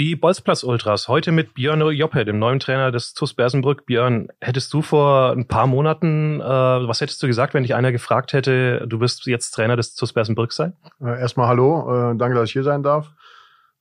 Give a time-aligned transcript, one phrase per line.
[0.00, 3.84] Die Bolzplatz-Ultras, heute mit Björn Joppe, dem neuen Trainer des TuS Bersenbrück.
[3.84, 7.92] Björn, hättest du vor ein paar Monaten, äh, was hättest du gesagt, wenn dich einer
[7.92, 10.72] gefragt hätte, du wirst jetzt Trainer des TuS Bersenbrück sein?
[11.02, 13.12] Äh, erstmal hallo, äh, danke, dass ich hier sein darf.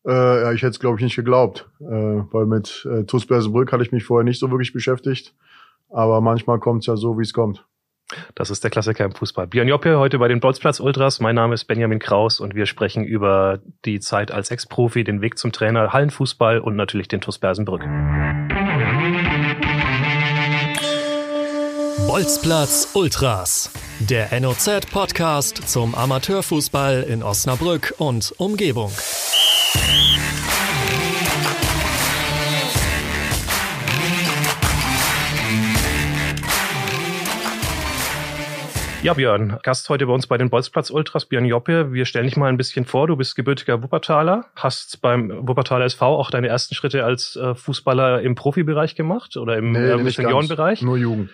[0.06, 3.72] Äh, ja, ich hätte es, glaube ich, nicht geglaubt, äh, weil mit äh, TuS Bersenbrück
[3.72, 5.34] hatte ich mich vorher nicht so wirklich beschäftigt.
[5.90, 7.64] Aber manchmal kommt es ja so, wie es kommt.
[8.36, 9.48] Das ist der Klassiker im Fußball.
[9.48, 11.20] Björn Joppe heute bei den Bolzplatz Ultras.
[11.20, 15.38] Mein Name ist Benjamin Kraus und wir sprechen über die Zeit als Ex-Profi, den Weg
[15.38, 17.86] zum Trainer, Hallenfußball und natürlich den TuS Bersenbrück.
[22.08, 28.92] Bolzplatz Ultras, der NOZ-Podcast zum Amateurfußball in Osnabrück und Umgebung.
[39.02, 41.94] Ja, Björn, Gast heute bei uns bei den Bolzplatz Ultras, Björn Joppe.
[41.94, 43.08] Wir stellen dich mal ein bisschen vor.
[43.08, 48.22] Du bist gebürtiger Wuppertaler, hast beim Wuppertaler SV auch deine ersten Schritte als äh, Fußballer
[48.22, 50.82] im Profibereich gemacht oder im Nee, äh, nicht Seniorenbereich?
[50.82, 51.30] Nur Jugend.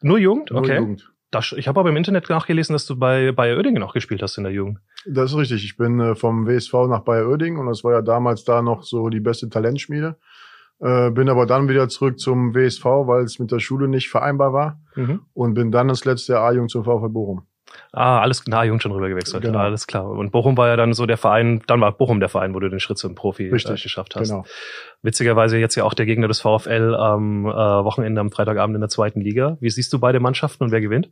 [0.00, 0.50] Nur Jugend?
[0.50, 0.78] Nur Okay.
[0.78, 1.12] Jugend.
[1.30, 4.38] Das, ich habe aber im Internet nachgelesen, dass du bei Bayer Oerdingen auch gespielt hast
[4.38, 4.78] in der Jugend.
[5.06, 5.64] Das ist richtig.
[5.64, 8.82] Ich bin äh, vom WSV nach Bayer Oerding und das war ja damals da noch
[8.82, 10.16] so die beste Talentschmiede.
[10.82, 14.52] Äh, bin aber dann wieder zurück zum WSV, weil es mit der Schule nicht vereinbar
[14.52, 15.20] war Mhm.
[15.32, 17.42] und bin dann das letzte Jahr A-Jung zum VfL Bochum.
[17.92, 19.42] Ah, alles na, Jugend schon rüber gewechselt.
[19.42, 19.58] Genau.
[19.58, 20.06] Alles klar.
[20.10, 22.68] Und Bochum war ja dann so der Verein, dann war Bochum der Verein, wo du
[22.68, 24.28] den Schritt zum Profi äh, Richtig, geschafft hast.
[24.28, 24.44] Genau.
[25.02, 28.90] Witzigerweise jetzt ja auch der Gegner des VfL am äh, Wochenende am Freitagabend in der
[28.90, 29.56] zweiten Liga.
[29.60, 31.10] Wie siehst du beide Mannschaften und wer gewinnt?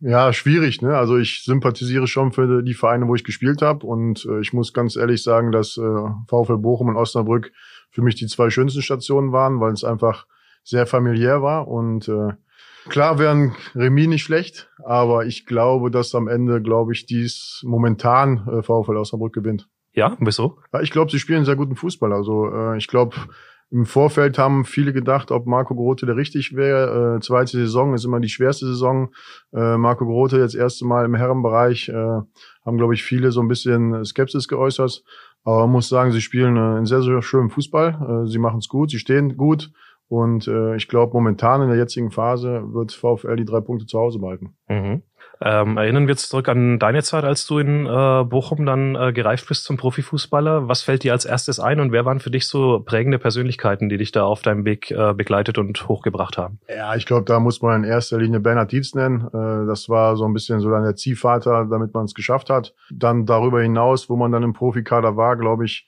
[0.00, 0.96] Ja, schwierig, ne?
[0.96, 4.72] Also ich sympathisiere schon für die Vereine, wo ich gespielt habe und äh, ich muss
[4.74, 5.80] ganz ehrlich sagen, dass äh,
[6.28, 7.50] VfL Bochum und Osnabrück
[7.96, 10.26] für mich die zwei schönsten Stationen waren, weil es einfach
[10.62, 12.34] sehr familiär war und äh,
[12.90, 18.46] klar wären Remis nicht schlecht, aber ich glaube, dass am Ende, glaube ich, dies momentan
[18.48, 19.70] äh, VfL Osnabrück gewinnt.
[19.94, 20.58] Ja, wieso?
[20.74, 22.12] Ja, ich glaube, sie spielen sehr guten Fußball.
[22.12, 23.16] Also äh, ich glaube,
[23.70, 27.16] im Vorfeld haben viele gedacht, ob Marco Grote der richtig wäre.
[27.16, 29.08] Äh, zweite Saison ist immer die schwerste Saison.
[29.54, 33.48] Äh, Marco Grote jetzt erste Mal im Herrenbereich, äh, haben, glaube ich, viele so ein
[33.48, 35.02] bisschen Skepsis geäußert.
[35.46, 38.24] Aber man muss sagen, sie spielen äh, einen sehr, sehr schönen Fußball.
[38.24, 39.70] Äh, sie machen es gut, sie stehen gut.
[40.08, 43.98] Und äh, ich glaube, momentan in der jetzigen Phase wird VfL die drei Punkte zu
[43.98, 44.56] Hause behalten.
[44.68, 45.02] Mhm.
[45.40, 49.12] Ähm, erinnern wir uns zurück an deine Zeit, als du in äh, Bochum dann äh,
[49.12, 50.68] gereift bist zum Profifußballer.
[50.68, 53.98] Was fällt dir als erstes ein und wer waren für dich so prägende Persönlichkeiten, die
[53.98, 56.58] dich da auf deinem Weg äh, begleitet und hochgebracht haben?
[56.68, 59.26] Ja, ich glaube, da muss man in erster Linie Bernhard Dietz nennen.
[59.28, 62.74] Äh, das war so ein bisschen so dann der Ziehvater, damit man es geschafft hat.
[62.90, 65.86] Dann darüber hinaus, wo man dann im Profikader war, glaube ich,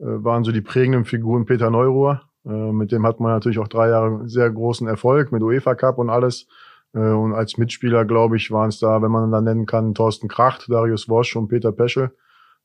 [0.00, 2.22] äh, waren so die prägenden Figuren Peter Neuruhr.
[2.44, 5.98] Äh, mit dem hat man natürlich auch drei Jahre sehr großen Erfolg mit UEFA Cup
[5.98, 6.48] und alles.
[6.94, 10.28] Äh, und als Mitspieler, glaube ich, waren es da, wenn man dann nennen kann, Thorsten
[10.28, 12.12] Kracht, Darius Wosch und Peter Peschel,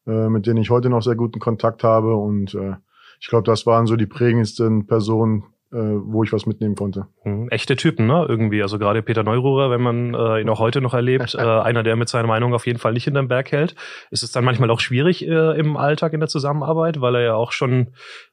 [0.07, 2.15] äh, mit denen ich heute noch sehr guten Kontakt habe.
[2.15, 2.75] Und äh,
[3.19, 7.07] ich glaube, das waren so die prägendsten Personen, wo ich was mitnehmen konnte.
[7.25, 7.49] Mhm.
[7.49, 8.25] Echte Typen, ne?
[8.29, 8.61] Irgendwie.
[8.61, 11.97] Also gerade Peter Neururer, wenn man äh, ihn auch heute noch erlebt, äh, einer, der
[11.97, 13.75] mit seiner Meinung auf jeden Fall nicht hinterm Berg hält.
[14.09, 17.35] Ist es dann manchmal auch schwierig äh, im Alltag in der Zusammenarbeit, weil er ja
[17.35, 17.87] auch schon,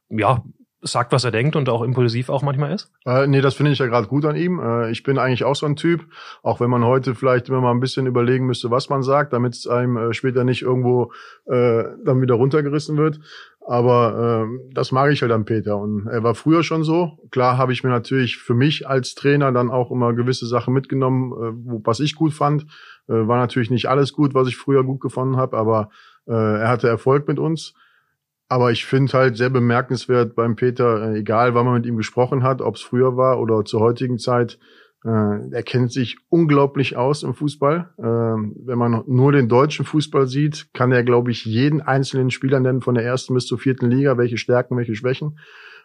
[0.08, 0.44] ja,
[0.82, 2.90] sagt, was er denkt und auch impulsiv auch manchmal ist?
[3.06, 4.60] Äh, nee, das finde ich ja gerade gut an ihm.
[4.60, 6.04] Äh, ich bin eigentlich auch so ein Typ,
[6.42, 9.54] auch wenn man heute vielleicht immer mal ein bisschen überlegen müsste, was man sagt, damit
[9.54, 11.12] es einem äh, später nicht irgendwo
[11.46, 13.20] äh, dann wieder runtergerissen wird.
[13.64, 15.78] Aber äh, das mag ich halt an Peter.
[15.78, 17.18] Und er war früher schon so.
[17.30, 21.32] Klar habe ich mir natürlich für mich als Trainer dann auch immer gewisse Sachen mitgenommen,
[21.32, 22.64] äh, wo, was ich gut fand.
[23.08, 25.90] Äh, war natürlich nicht alles gut, was ich früher gut gefunden habe, aber
[26.26, 27.74] äh, er hatte Erfolg mit uns.
[28.52, 32.42] Aber ich finde halt sehr bemerkenswert beim Peter, äh, egal wann man mit ihm gesprochen
[32.42, 34.58] hat, ob es früher war oder zur heutigen Zeit,
[35.06, 37.94] äh, er kennt sich unglaublich aus im Fußball.
[37.96, 42.60] Äh, wenn man nur den deutschen Fußball sieht, kann er, glaube ich, jeden einzelnen Spieler
[42.60, 45.38] nennen, von der ersten bis zur vierten Liga, welche Stärken, welche Schwächen.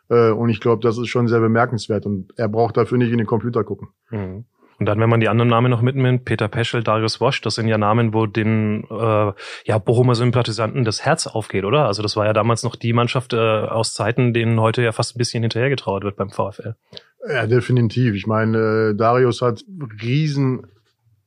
[0.10, 2.06] Äh, und ich glaube, das ist schon sehr bemerkenswert.
[2.06, 3.88] Und er braucht dafür nicht in den Computer gucken.
[4.10, 4.44] Mhm.
[4.80, 7.68] Und dann, wenn man die anderen Namen noch mitnimmt, Peter Peschel, Darius Wosch, das sind
[7.68, 9.32] ja Namen, wo den äh,
[9.66, 11.88] ja, Bochumer Sympathisanten das Herz aufgeht, oder?
[11.88, 15.16] Also das war ja damals noch die Mannschaft äh, aus Zeiten, denen heute ja fast
[15.16, 16.76] ein bisschen hinterhergetraut wird beim VfL.
[17.28, 18.14] Ja, definitiv.
[18.14, 19.64] Ich meine, äh, Darius hat
[20.02, 20.68] riesen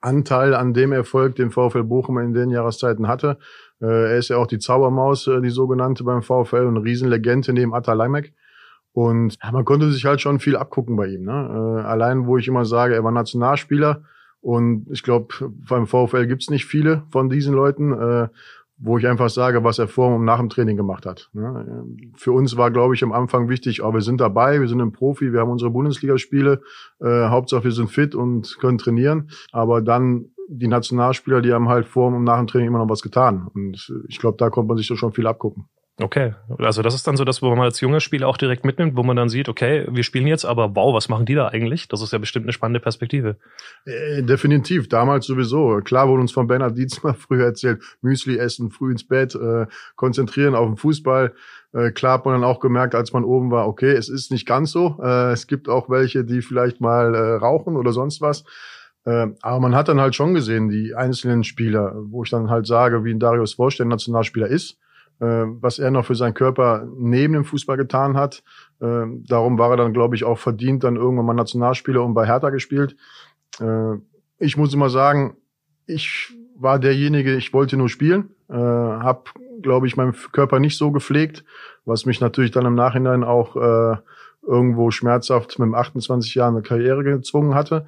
[0.00, 3.38] Anteil an dem Erfolg, den VfL Bochum in den Jahreszeiten hatte.
[3.82, 7.74] Äh, er ist ja auch die Zaubermaus, äh, die sogenannte beim VfL und Riesenlegende neben
[7.74, 8.32] Atta Leimek.
[8.92, 11.22] Und ja, man konnte sich halt schon viel abgucken bei ihm.
[11.22, 11.32] Ne?
[11.32, 14.02] Äh, allein, wo ich immer sage, er war Nationalspieler
[14.40, 15.28] und ich glaube,
[15.68, 18.28] beim VfL gibt's nicht viele von diesen Leuten, äh,
[18.82, 21.28] wo ich einfach sage, was er vor und nach dem Training gemacht hat.
[21.34, 21.84] Ne?
[22.16, 24.92] Für uns war, glaube ich, am Anfang wichtig, oh, wir sind dabei, wir sind im
[24.92, 26.62] Profi, wir haben unsere Bundesligaspiele,
[27.00, 29.30] äh, Hauptsache wir sind fit und können trainieren.
[29.52, 33.02] Aber dann die Nationalspieler, die haben halt vor und nach dem Training immer noch was
[33.02, 33.48] getan.
[33.54, 35.66] Und ich glaube, da konnte man sich doch schon viel abgucken.
[36.02, 38.96] Okay, also das ist dann so das, wo man als junger Spieler auch direkt mitnimmt,
[38.96, 41.88] wo man dann sieht, okay, wir spielen jetzt, aber wow, was machen die da eigentlich?
[41.88, 43.36] Das ist ja bestimmt eine spannende Perspektive.
[43.84, 45.80] Äh, definitiv, damals sowieso.
[45.84, 50.54] Klar wurde uns von Bernhard Dietzmer früher erzählt, Müsli essen, früh ins Bett, äh, konzentrieren
[50.54, 51.34] auf den Fußball.
[51.74, 54.46] Äh, klar hat man dann auch gemerkt, als man oben war, okay, es ist nicht
[54.46, 54.98] ganz so.
[55.02, 58.44] Äh, es gibt auch welche, die vielleicht mal äh, rauchen oder sonst was.
[59.04, 62.66] Äh, aber man hat dann halt schon gesehen, die einzelnen Spieler, wo ich dann halt
[62.66, 64.89] sage, wie ein Darius der Nationalspieler ist, äh,
[65.20, 68.42] was er noch für seinen Körper neben dem Fußball getan hat.
[68.80, 72.26] Äh, darum war er dann, glaube ich, auch verdient dann irgendwann mal Nationalspieler und bei
[72.26, 72.96] Hertha gespielt.
[73.60, 73.96] Äh,
[74.38, 75.36] ich muss immer sagen,
[75.86, 79.24] ich war derjenige, ich wollte nur spielen, äh, habe,
[79.62, 81.44] glaube ich, meinen Körper nicht so gepflegt,
[81.84, 83.96] was mich natürlich dann im Nachhinein auch äh,
[84.42, 87.86] irgendwo schmerzhaft mit 28 Jahren eine Karriere gezwungen hatte.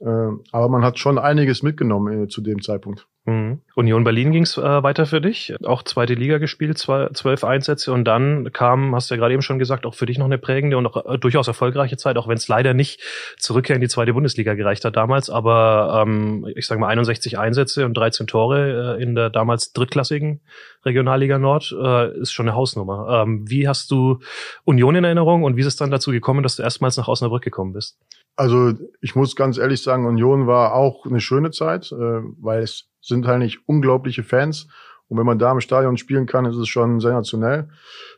[0.00, 3.06] Äh, aber man hat schon einiges mitgenommen äh, zu dem Zeitpunkt.
[3.26, 3.60] Mhm.
[3.74, 7.92] Union Berlin ging es äh, weiter für dich, auch zweite Liga gespielt, zwei, zwölf Einsätze
[7.92, 10.38] und dann kam, hast du ja gerade eben schon gesagt, auch für dich noch eine
[10.38, 13.02] prägende und auch äh, durchaus erfolgreiche Zeit, auch wenn es leider nicht
[13.38, 17.84] zurückkehr in die zweite Bundesliga gereicht hat damals, aber ähm, ich sage mal 61 Einsätze
[17.84, 20.40] und 13 Tore äh, in der damals drittklassigen
[20.84, 23.22] Regionalliga Nord äh, ist schon eine Hausnummer.
[23.22, 24.20] Ähm, wie hast du
[24.64, 27.42] Union in Erinnerung und wie ist es dann dazu gekommen, dass du erstmals nach Osnabrück
[27.42, 27.98] gekommen bist?
[28.36, 32.88] Also ich muss ganz ehrlich sagen, Union war auch eine schöne Zeit, äh, weil es
[33.00, 34.68] sind halt nicht unglaubliche Fans.
[35.10, 37.68] Und wenn man da im Stadion spielen kann, ist es schon sensationell.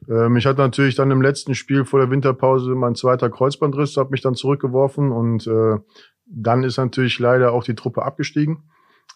[0.09, 4.11] Äh, mich hat natürlich dann im letzten Spiel vor der Winterpause mein zweiter Kreuzbandriss, hat
[4.11, 5.79] mich dann zurückgeworfen und äh,
[6.27, 8.65] dann ist natürlich leider auch die Truppe abgestiegen.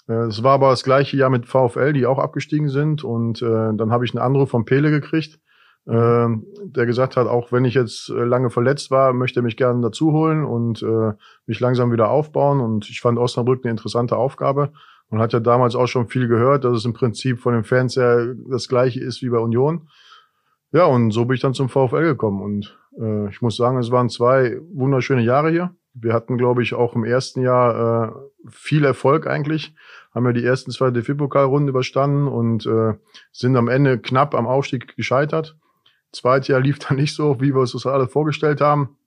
[0.09, 3.75] Äh, es war aber das gleiche Jahr mit VfL, die auch abgestiegen sind und äh,
[3.75, 5.39] dann habe ich einen Anruf von Pele gekriegt,
[5.87, 6.29] äh,
[6.65, 9.83] der gesagt hat, auch wenn ich jetzt äh, lange verletzt war, möchte er mich gerne
[9.83, 11.13] dazu holen und äh,
[11.45, 14.73] mich langsam wieder aufbauen und ich fand Osnabrück eine interessante Aufgabe
[15.11, 17.97] man hat ja damals auch schon viel gehört, dass es im Prinzip von den Fans
[17.97, 19.89] her das gleiche ist wie bei Union.
[20.73, 22.43] Ja, und so bin ich dann zum VfL gekommen.
[22.43, 25.75] Und äh, ich muss sagen, es waren zwei wunderschöne Jahre hier.
[25.95, 28.13] Wir hatten, glaube ich, auch im ersten Jahr äh,
[28.51, 29.75] viel Erfolg eigentlich.
[30.15, 32.95] Haben ja die ersten zwei DFB-Pokalrunden überstanden und äh,
[33.33, 35.57] sind am Ende knapp am Aufstieg gescheitert.
[36.13, 38.99] Zweites Jahr lief dann nicht so, wie wir uns das alle vorgestellt haben.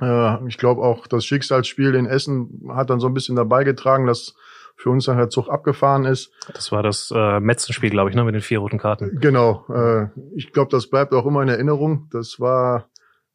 [0.00, 4.06] Äh, ich glaube auch, das Schicksalsspiel in Essen hat dann so ein bisschen dabei getragen,
[4.06, 4.34] dass
[4.76, 6.32] für uns dann der Zug abgefahren ist.
[6.52, 9.18] Das war das äh, Metzenspiel, glaube ich, ne, mit den vier roten Karten.
[9.20, 9.64] Genau.
[9.68, 12.08] Äh, ich glaube, das bleibt auch immer in Erinnerung.
[12.10, 12.88] Das war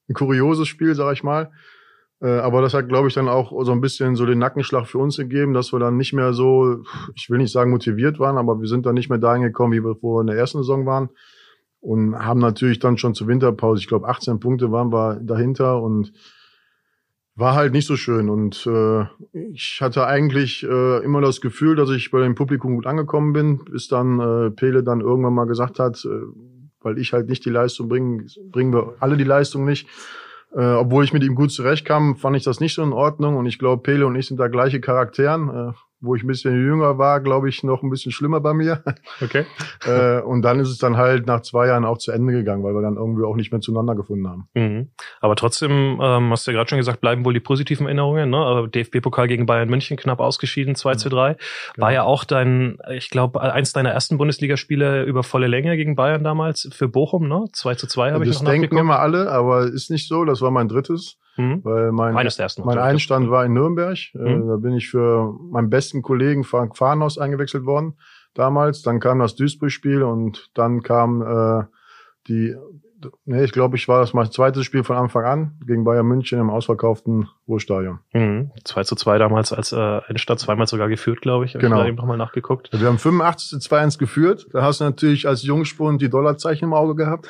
[0.09, 1.51] ein kurioses Spiel, sag ich mal.
[2.21, 4.97] Äh, aber das hat, glaube ich, dann auch so ein bisschen so den Nackenschlag für
[4.97, 6.83] uns gegeben, dass wir dann nicht mehr so,
[7.15, 9.83] ich will nicht sagen motiviert waren, aber wir sind dann nicht mehr dahin gekommen, wie
[9.83, 11.09] wir vorher in der ersten Saison waren.
[11.79, 16.11] Und haben natürlich dann schon zur Winterpause, ich glaube, 18 Punkte waren wir dahinter und
[17.37, 18.29] war halt nicht so schön.
[18.29, 19.05] Und äh,
[19.53, 23.63] ich hatte eigentlich äh, immer das Gefühl, dass ich bei dem Publikum gut angekommen bin,
[23.63, 26.09] bis dann äh, Pele dann irgendwann mal gesagt hat, äh,
[26.81, 29.87] weil ich halt nicht die Leistung bringe, bringen wir alle die Leistung nicht.
[30.51, 33.35] Äh, obwohl ich mit ihm gut zurechtkam, fand ich das nicht so in Ordnung.
[33.35, 35.49] Und ich glaube, Pele und ich sind da gleiche Charakteren.
[35.49, 38.83] Äh, wo ich ein bisschen jünger war, glaube ich, noch ein bisschen schlimmer bei mir.
[39.19, 39.45] Okay.
[39.85, 42.73] äh, und dann ist es dann halt nach zwei Jahren auch zu Ende gegangen, weil
[42.73, 44.47] wir dann irgendwie auch nicht mehr zueinander gefunden haben.
[44.53, 44.89] Mhm.
[45.21, 48.29] Aber trotzdem, ähm, hast du ja gerade schon gesagt, bleiben wohl die positiven Erinnerungen.
[48.29, 48.67] Ne?
[48.69, 51.33] DFB-Pokal gegen Bayern München knapp ausgeschieden, 2 zu 3.
[51.33, 51.85] Genau.
[51.85, 56.23] War ja auch dein, ich glaube, eins deiner ersten Bundesligaspiele über volle Länge gegen Bayern
[56.23, 57.45] damals für Bochum, ne?
[57.53, 60.25] 2 zu 2 habe ich noch Das denken immer alle, aber ist nicht so.
[60.25, 61.17] Das war mein drittes.
[61.37, 61.63] Mhm.
[61.63, 63.97] Weil mein, mein Einstand war in Nürnberg.
[64.15, 64.47] Äh, mhm.
[64.47, 67.97] Da bin ich für meinen besten Kollegen Frank Farnhaus eingewechselt worden
[68.33, 68.81] damals.
[68.81, 71.63] Dann kam das Duisburg-Spiel und dann kam äh,
[72.27, 72.55] die
[73.25, 76.39] nee, ich glaube, ich war das mein zweites Spiel von Anfang an gegen Bayern München
[76.39, 77.99] im ausverkauften Ruhrstadion.
[78.13, 78.51] Mhm.
[78.63, 81.53] 2 zu 2 damals als äh, Endstadt, zweimal sogar geführt, glaube ich.
[81.53, 81.65] Genau.
[81.67, 82.69] Ich habe eben nochmal nachgeguckt.
[82.71, 84.47] Wir haben 85 zu 2-1 geführt.
[84.51, 87.27] Da hast du natürlich als Jungspund die Dollarzeichen im Auge gehabt.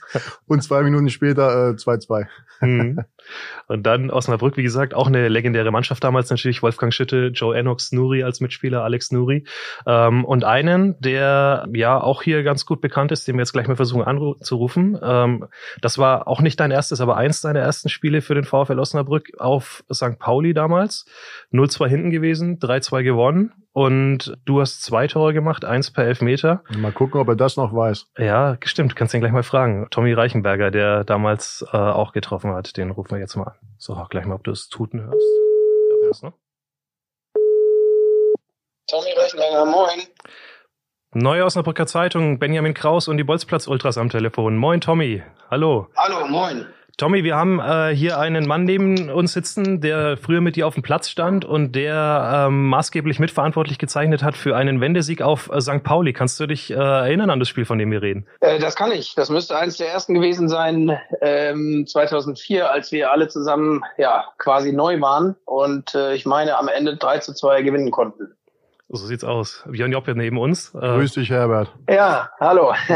[0.46, 2.26] Und zwei Minuten später 2-2.
[2.60, 3.00] Äh, mhm.
[3.66, 6.62] Und dann Osnabrück, wie gesagt, auch eine legendäre Mannschaft damals natürlich.
[6.62, 9.44] Wolfgang Schütte, Joe Enox Nuri als Mitspieler, Alex Nuri.
[9.86, 13.68] Ähm, und einen, der ja auch hier ganz gut bekannt ist, den wir jetzt gleich
[13.68, 14.98] mal versuchen anzurufen.
[15.02, 15.46] Ähm,
[15.80, 19.32] das war auch nicht dein erstes, aber eins deiner ersten Spiele für den VfL Osnabrück
[19.38, 20.18] auf St.
[20.18, 21.06] Pauli damals.
[21.52, 23.52] 0-2 hinten gewesen, 3-2 gewonnen.
[23.78, 26.64] Und du hast zwei Tore gemacht, eins per Elfmeter.
[26.76, 28.08] Mal gucken, ob er das noch weiß.
[28.18, 28.96] Ja, stimmt.
[28.96, 29.86] Kannst du ihn gleich mal fragen.
[29.92, 33.54] Tommy Reichenberger, der damals äh, auch getroffen hat, den rufen wir jetzt mal an.
[33.76, 35.22] So, gleich mal, ob du das Tuten hörst.
[35.90, 36.32] Ja, hörst ne?
[38.88, 40.00] Tommy Reichenberger, moin.
[41.14, 44.56] Neue Osnabrücker Zeitung, Benjamin Kraus und die Bolzplatz Ultras am Telefon.
[44.56, 45.22] Moin, Tommy.
[45.52, 45.86] Hallo.
[45.94, 46.66] Hallo, moin.
[46.98, 50.74] Tommy, wir haben äh, hier einen Mann neben uns sitzen, der früher mit dir auf
[50.74, 55.60] dem Platz stand und der ähm, maßgeblich mitverantwortlich gezeichnet hat für einen Wendesieg auf äh,
[55.60, 55.84] St.
[55.84, 56.12] Pauli.
[56.12, 58.26] Kannst du dich äh, erinnern an das Spiel, von dem wir reden?
[58.40, 59.14] Äh, das kann ich.
[59.14, 64.72] Das müsste eines der ersten gewesen sein, ähm, 2004, als wir alle zusammen ja quasi
[64.72, 68.34] neu waren und äh, ich meine am Ende 3 zu 2 gewinnen konnten.
[68.90, 69.64] So sieht's aus.
[69.66, 70.74] Björn Joppe neben uns.
[70.74, 71.74] Äh, Grüß dich, Herbert.
[71.90, 72.72] Ja, hallo.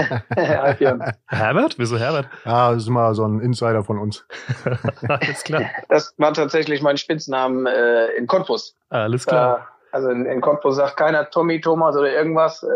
[1.26, 1.78] Herbert?
[1.78, 2.28] Wieso Herbert?
[2.46, 4.26] Ja, das ist mal so ein Insider von uns.
[5.08, 5.64] Alles klar.
[5.90, 8.74] Das war tatsächlich mein Spitznamen äh, in Cottbus.
[8.88, 9.58] Alles klar.
[9.58, 12.62] Äh, also in, in Cottbus sagt keiner Tommy, Thomas oder irgendwas.
[12.62, 12.66] Äh,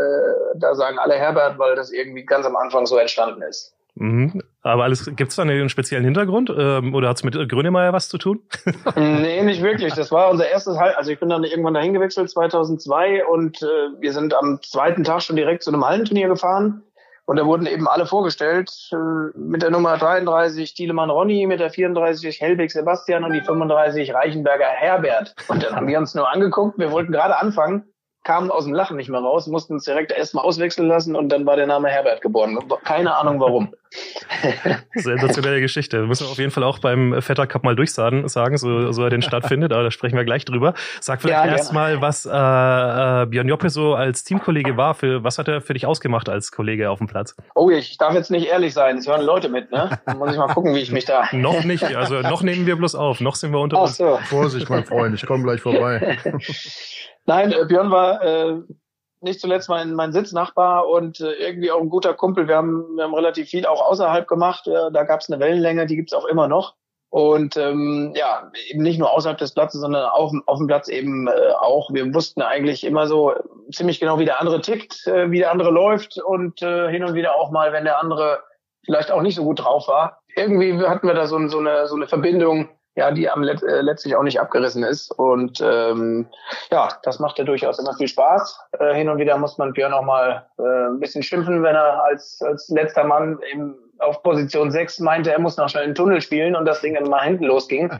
[0.56, 3.75] da sagen alle Herbert, weil das irgendwie ganz am Anfang so entstanden ist.
[3.96, 4.42] Mhm.
[4.62, 6.52] Aber alles, gibt's da einen speziellen Hintergrund?
[6.56, 8.42] Ähm, oder hat's mit Grönemeyer was zu tun?
[8.96, 9.94] nee, nicht wirklich.
[9.94, 10.96] Das war unser erstes Halt.
[10.96, 13.66] Also ich bin dann irgendwann dahin gewechselt 2002 und äh,
[13.98, 16.82] wir sind am zweiten Tag schon direkt zu einem Hallenturnier gefahren.
[17.24, 18.96] Und da wurden eben alle vorgestellt, äh,
[19.36, 24.66] mit der Nummer 33 Thielemann Ronny, mit der 34 Helbig Sebastian und die 35 Reichenberger
[24.66, 25.34] Herbert.
[25.48, 27.84] Und dann haben wir uns nur angeguckt, wir wollten gerade anfangen
[28.26, 31.46] kamen aus dem Lachen nicht mehr raus, mussten uns direkt erstmal auswechseln lassen und dann
[31.46, 32.58] war der Name Herbert geboren.
[32.82, 33.72] Keine Ahnung warum.
[34.94, 36.00] Sensationelle Geschichte.
[36.00, 39.10] Wir müssen auf jeden Fall auch beim Vetter Cup mal durchsagen, sagen, so, so er
[39.10, 40.74] den stattfindet, aber da sprechen wir gleich drüber.
[41.00, 44.94] Sag vielleicht ja, erstmal, was äh, äh, Björn Joppe so als Teamkollege war.
[44.94, 47.36] Für, was hat er für dich ausgemacht als Kollege auf dem Platz?
[47.54, 50.00] Oh, ich darf jetzt nicht ehrlich sein, es hören Leute mit, ne?
[50.04, 51.28] Dann muss ich mal gucken, wie ich mich da...
[51.30, 53.96] noch nicht, also noch nehmen wir bloß auf, noch sind wir unter Ach uns.
[53.98, 54.18] So.
[54.24, 56.18] Vorsicht, mein Freund, ich komme gleich vorbei.
[57.26, 58.62] Nein, äh, Björn war äh,
[59.20, 62.48] nicht zuletzt mein, mein Sitznachbar und äh, irgendwie auch ein guter Kumpel.
[62.48, 64.66] Wir haben, wir haben relativ viel auch außerhalb gemacht.
[64.66, 66.74] Äh, da gab es eine Wellenlänge, die gibt's auch immer noch.
[67.10, 71.28] Und ähm, ja, eben nicht nur außerhalb des Platzes, sondern auch auf dem Platz eben
[71.28, 71.92] äh, auch.
[71.92, 73.32] Wir wussten eigentlich immer so
[73.72, 77.14] ziemlich genau, wie der andere tickt, äh, wie der andere läuft und äh, hin und
[77.14, 78.40] wieder auch mal, wenn der andere
[78.84, 80.20] vielleicht auch nicht so gut drauf war.
[80.34, 83.82] Irgendwie hatten wir da so, so, eine, so eine Verbindung, ja, die am Let äh,
[83.82, 85.10] letztlich auch nicht abgerissen ist.
[85.10, 86.26] Und ähm,
[86.70, 88.58] ja, das macht ja durchaus immer viel Spaß.
[88.78, 92.02] Äh, hin und wieder muss man Björn auch mal äh, ein bisschen schimpfen, wenn er
[92.04, 95.94] als, als letzter Mann im, auf Position 6 meinte, er muss noch schnell in den
[95.94, 97.92] Tunnel spielen und das Ding dann mal hinten losging.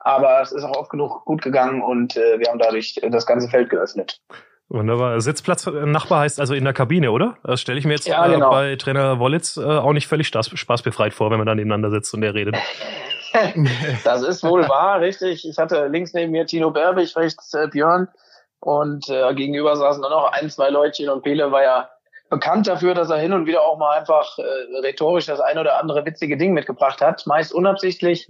[0.00, 3.48] Aber es ist auch oft genug gut gegangen und äh, wir haben dadurch das ganze
[3.48, 4.20] Feld geöffnet.
[4.68, 5.18] Wunderbar.
[5.20, 7.36] Sitzplatz äh, Nachbar heißt also in der Kabine, oder?
[7.42, 8.48] Das stelle ich mir jetzt ja, genau.
[8.48, 12.12] äh, bei Trainer Wollitz äh, auch nicht völlig spaßbefreit vor, wenn man da nebeneinander sitzt
[12.12, 12.56] und der redet.
[14.04, 15.48] das ist wohl wahr, richtig.
[15.48, 18.08] Ich hatte links neben mir Tino Berbig, rechts äh, Björn
[18.60, 21.90] und äh, gegenüber saßen dann noch ein, zwei Leutchen und Pele war ja
[22.30, 24.42] bekannt dafür, dass er hin und wieder auch mal einfach äh,
[24.82, 28.26] rhetorisch das ein oder andere witzige Ding mitgebracht hat, meist unabsichtlich.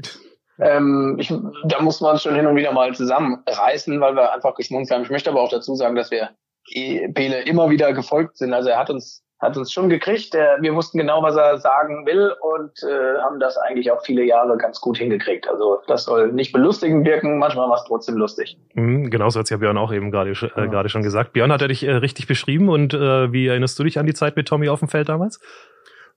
[0.59, 1.33] Ähm, ich,
[1.65, 5.05] da muss man schon hin und wieder mal zusammenreißen, weil wir einfach geschmunzelt haben.
[5.05, 6.31] Ich möchte aber auch dazu sagen, dass wir
[6.71, 8.53] Pele immer wieder gefolgt sind.
[8.53, 10.35] Also er hat uns hat uns schon gekriegt.
[10.35, 14.57] wir wussten genau, was er sagen will und äh, haben das eigentlich auch viele Jahre
[14.57, 15.49] ganz gut hingekriegt.
[15.49, 18.57] Also das soll nicht belustigend wirken, manchmal war es trotzdem lustig.
[18.75, 21.33] Mhm, genauso hat es ja Björn auch eben gerade äh, gerade schon gesagt.
[21.33, 24.15] Björn hat er dich äh, richtig beschrieben und äh, wie erinnerst du dich an die
[24.15, 25.41] Zeit mit Tommy auf dem Feld damals?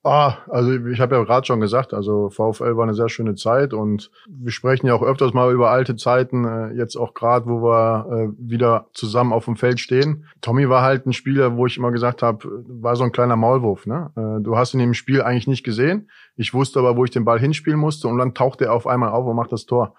[0.04, 3.74] Ah, also ich habe ja gerade schon gesagt, also VfL war eine sehr schöne Zeit
[3.74, 7.64] und wir sprechen ja auch öfters mal über alte Zeiten, äh, jetzt auch gerade, wo
[7.64, 10.26] wir äh, wieder zusammen auf dem Feld stehen.
[10.42, 13.88] Tommy war halt ein Spieler, wo ich immer gesagt habe, war so ein kleiner Maulwurf.
[13.88, 14.12] Ne?
[14.16, 16.12] Äh, du hast ihn im Spiel eigentlich nicht gesehen.
[16.36, 19.10] Ich wusste aber, wo ich den Ball hinspielen musste und dann taucht er auf einmal
[19.10, 19.96] auf und macht das Tor.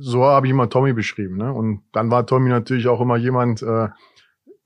[0.00, 1.36] So habe ich immer Tommy beschrieben.
[1.36, 1.52] Ne?
[1.52, 3.90] Und dann war Tommy natürlich auch immer jemand, äh,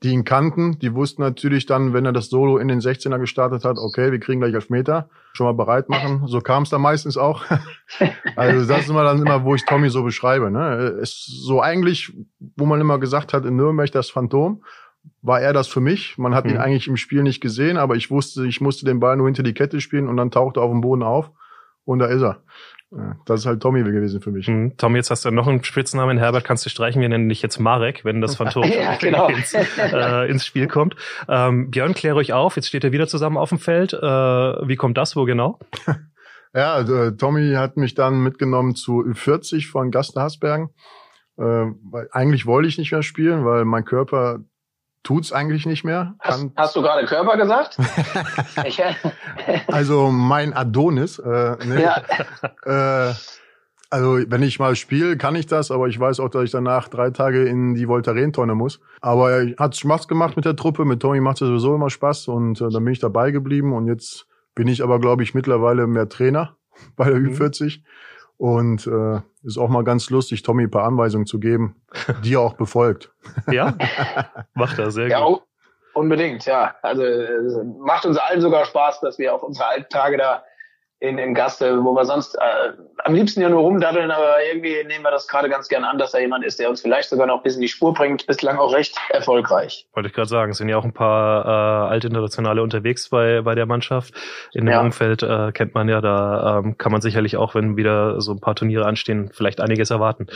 [0.03, 3.63] die ihn kannten, die wussten natürlich dann, wenn er das Solo in den 16er gestartet
[3.63, 6.23] hat, okay, wir kriegen gleich Elfmeter, schon mal bereit machen.
[6.25, 7.43] So kam es dann meistens auch.
[8.35, 10.49] also das ist immer dann immer, wo ich Tommy so beschreibe.
[10.49, 10.97] Ne?
[11.01, 12.13] Ist so eigentlich,
[12.55, 14.63] wo man immer gesagt hat, in Nürnberg das Phantom,
[15.21, 16.17] war er das für mich.
[16.17, 16.51] Man hat mhm.
[16.51, 19.43] ihn eigentlich im Spiel nicht gesehen, aber ich wusste, ich musste den Ball nur hinter
[19.43, 21.31] die Kette spielen und dann tauchte er auf dem Boden auf
[21.85, 22.41] und da ist er.
[23.25, 24.49] Das ist halt Tommy gewesen für mich.
[24.49, 24.75] Mhm.
[24.75, 26.17] Tommy, jetzt hast du noch einen Spitznamen.
[26.17, 27.01] Herbert kannst du streichen.
[27.01, 29.29] Wir nennen dich jetzt Marek, wenn das Phantom ja, genau.
[29.29, 30.97] ins, äh, ins, Spiel kommt.
[31.29, 32.57] Ähm, Björn, kläre euch auf.
[32.57, 33.93] Jetzt steht er wieder zusammen auf dem Feld.
[33.93, 35.15] Äh, wie kommt das?
[35.15, 35.57] Wo genau?
[36.53, 40.71] ja, also, äh, Tommy hat mich dann mitgenommen zu Ü40 von Gaste Hasbergen.
[41.37, 44.39] Äh, weil eigentlich wollte ich nicht mehr spielen, weil mein Körper
[45.03, 46.15] tut's eigentlich nicht mehr.
[46.19, 47.77] Hast, hast du gerade Körper gesagt?
[49.67, 51.19] also mein Adonis.
[51.19, 51.81] Äh, ne?
[51.81, 53.09] ja.
[53.09, 53.13] äh,
[53.89, 56.87] also wenn ich mal spiele, kann ich das, aber ich weiß auch, dass ich danach
[56.87, 58.79] drei Tage in die Voltaren-Tonne muss.
[59.01, 60.85] Aber hat Spaß gemacht mit der Truppe.
[60.85, 63.87] Mit Tommy macht es sowieso immer Spaß und äh, dann bin ich dabei geblieben und
[63.87, 66.55] jetzt bin ich aber, glaube ich, mittlerweile mehr Trainer
[66.95, 67.79] bei der Ü40.
[67.79, 67.83] Mhm.
[68.37, 71.81] Und äh, ist auch mal ganz lustig, Tommy ein paar Anweisungen zu geben,
[72.23, 73.11] die er auch befolgt.
[73.51, 73.75] Ja,
[74.53, 75.41] macht er sehr ja, gut.
[75.93, 76.75] Unbedingt, ja.
[76.81, 77.03] Also
[77.79, 80.43] macht uns allen sogar Spaß, dass wir auf unsere alten Tage da
[81.01, 82.39] in, in Gaste, wo wir sonst äh,
[83.03, 86.11] am liebsten ja nur rumdaddeln, aber irgendwie nehmen wir das gerade ganz gern an, dass
[86.11, 88.27] da jemand ist, der uns vielleicht sogar noch ein bisschen die Spur bringt.
[88.27, 89.87] Bislang auch recht erfolgreich.
[89.93, 93.55] Wollte ich gerade sagen, es sind ja auch ein paar äh, Altinternationale unterwegs bei, bei
[93.55, 94.13] der Mannschaft.
[94.53, 94.81] In dem ja.
[94.81, 98.39] Umfeld äh, kennt man ja, da ähm, kann man sicherlich auch, wenn wieder so ein
[98.39, 100.27] paar Turniere anstehen, vielleicht einiges erwarten.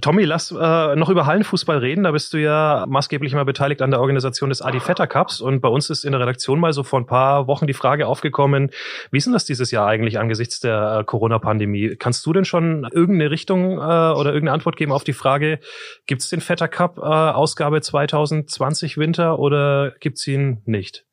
[0.00, 2.04] Tommy, lass äh, noch über Hallenfußball reden.
[2.04, 5.60] Da bist du ja maßgeblich mal beteiligt an der Organisation des Adi Vetter Cups und
[5.60, 8.70] bei uns ist in der Redaktion mal so vor ein paar Wochen die Frage aufgekommen,
[9.10, 10.05] wie ist denn das dieses Jahr eigentlich?
[10.06, 11.96] Eigentlich angesichts der äh, Corona-Pandemie.
[11.96, 15.58] Kannst du denn schon irgendeine Richtung äh, oder irgendeine Antwort geben auf die Frage,
[16.06, 21.04] gibt es den Vetter Cup äh, Ausgabe 2020 Winter oder gibt es ihn nicht?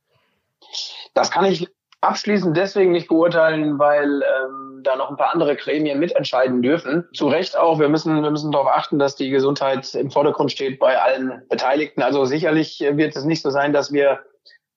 [1.13, 1.67] Das kann ich
[2.01, 7.07] abschließend deswegen nicht beurteilen, weil ähm, da noch ein paar andere Gremien mitentscheiden dürfen.
[7.13, 10.79] Zu Recht auch, wir müssen, wir müssen darauf achten, dass die Gesundheit im Vordergrund steht
[10.79, 12.01] bei allen Beteiligten.
[12.01, 14.19] Also sicherlich wird es nicht so sein, dass wir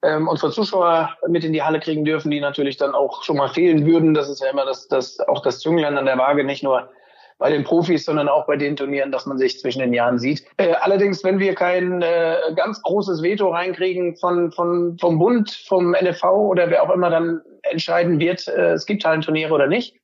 [0.02, 3.48] ähm, unsere Zuschauer mit in die Halle kriegen dürfen, die natürlich dann auch schon mal
[3.48, 4.14] fehlen würden.
[4.14, 6.90] Das ist ja immer das, das auch das Zünglein an der Waage, nicht nur
[7.38, 10.44] bei den Profis, sondern auch bei den Turnieren, dass man sich zwischen den Jahren sieht.
[10.56, 15.90] Äh, allerdings, wenn wir kein äh, ganz großes Veto reinkriegen von, von, vom Bund, vom
[15.92, 19.96] NFV oder wer auch immer dann entscheiden wird, äh, es gibt Hallenturniere oder nicht,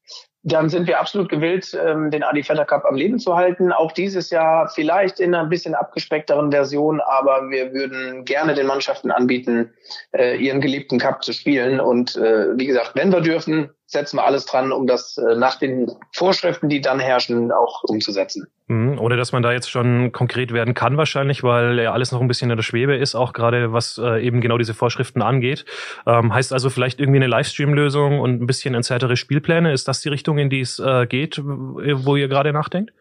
[0.44, 3.70] dann sind wir absolut gewillt, ähm, den Adi Vetter Cup am Leben zu halten.
[3.72, 9.12] Auch dieses Jahr vielleicht in einer bisschen abgespeckteren Version, aber wir würden gerne den Mannschaften
[9.12, 9.72] anbieten,
[10.12, 11.78] äh, ihren geliebten Cup zu spielen.
[11.78, 15.58] Und äh, wie gesagt, wenn wir dürfen, setzen wir alles dran, um das äh, nach
[15.58, 18.46] den Vorschriften, die dann herrschen, auch umzusetzen.
[18.66, 22.20] Mhm, ohne dass man da jetzt schon konkret werden kann wahrscheinlich, weil ja alles noch
[22.20, 25.64] ein bisschen in der Schwebe ist, auch gerade was äh, eben genau diese Vorschriften angeht.
[26.06, 29.72] Ähm, heißt also vielleicht irgendwie eine Livestream-Lösung und ein bisschen entzerrtere Spielpläne.
[29.72, 32.92] Ist das die Richtung, in die es äh, geht, wo ihr gerade nachdenkt?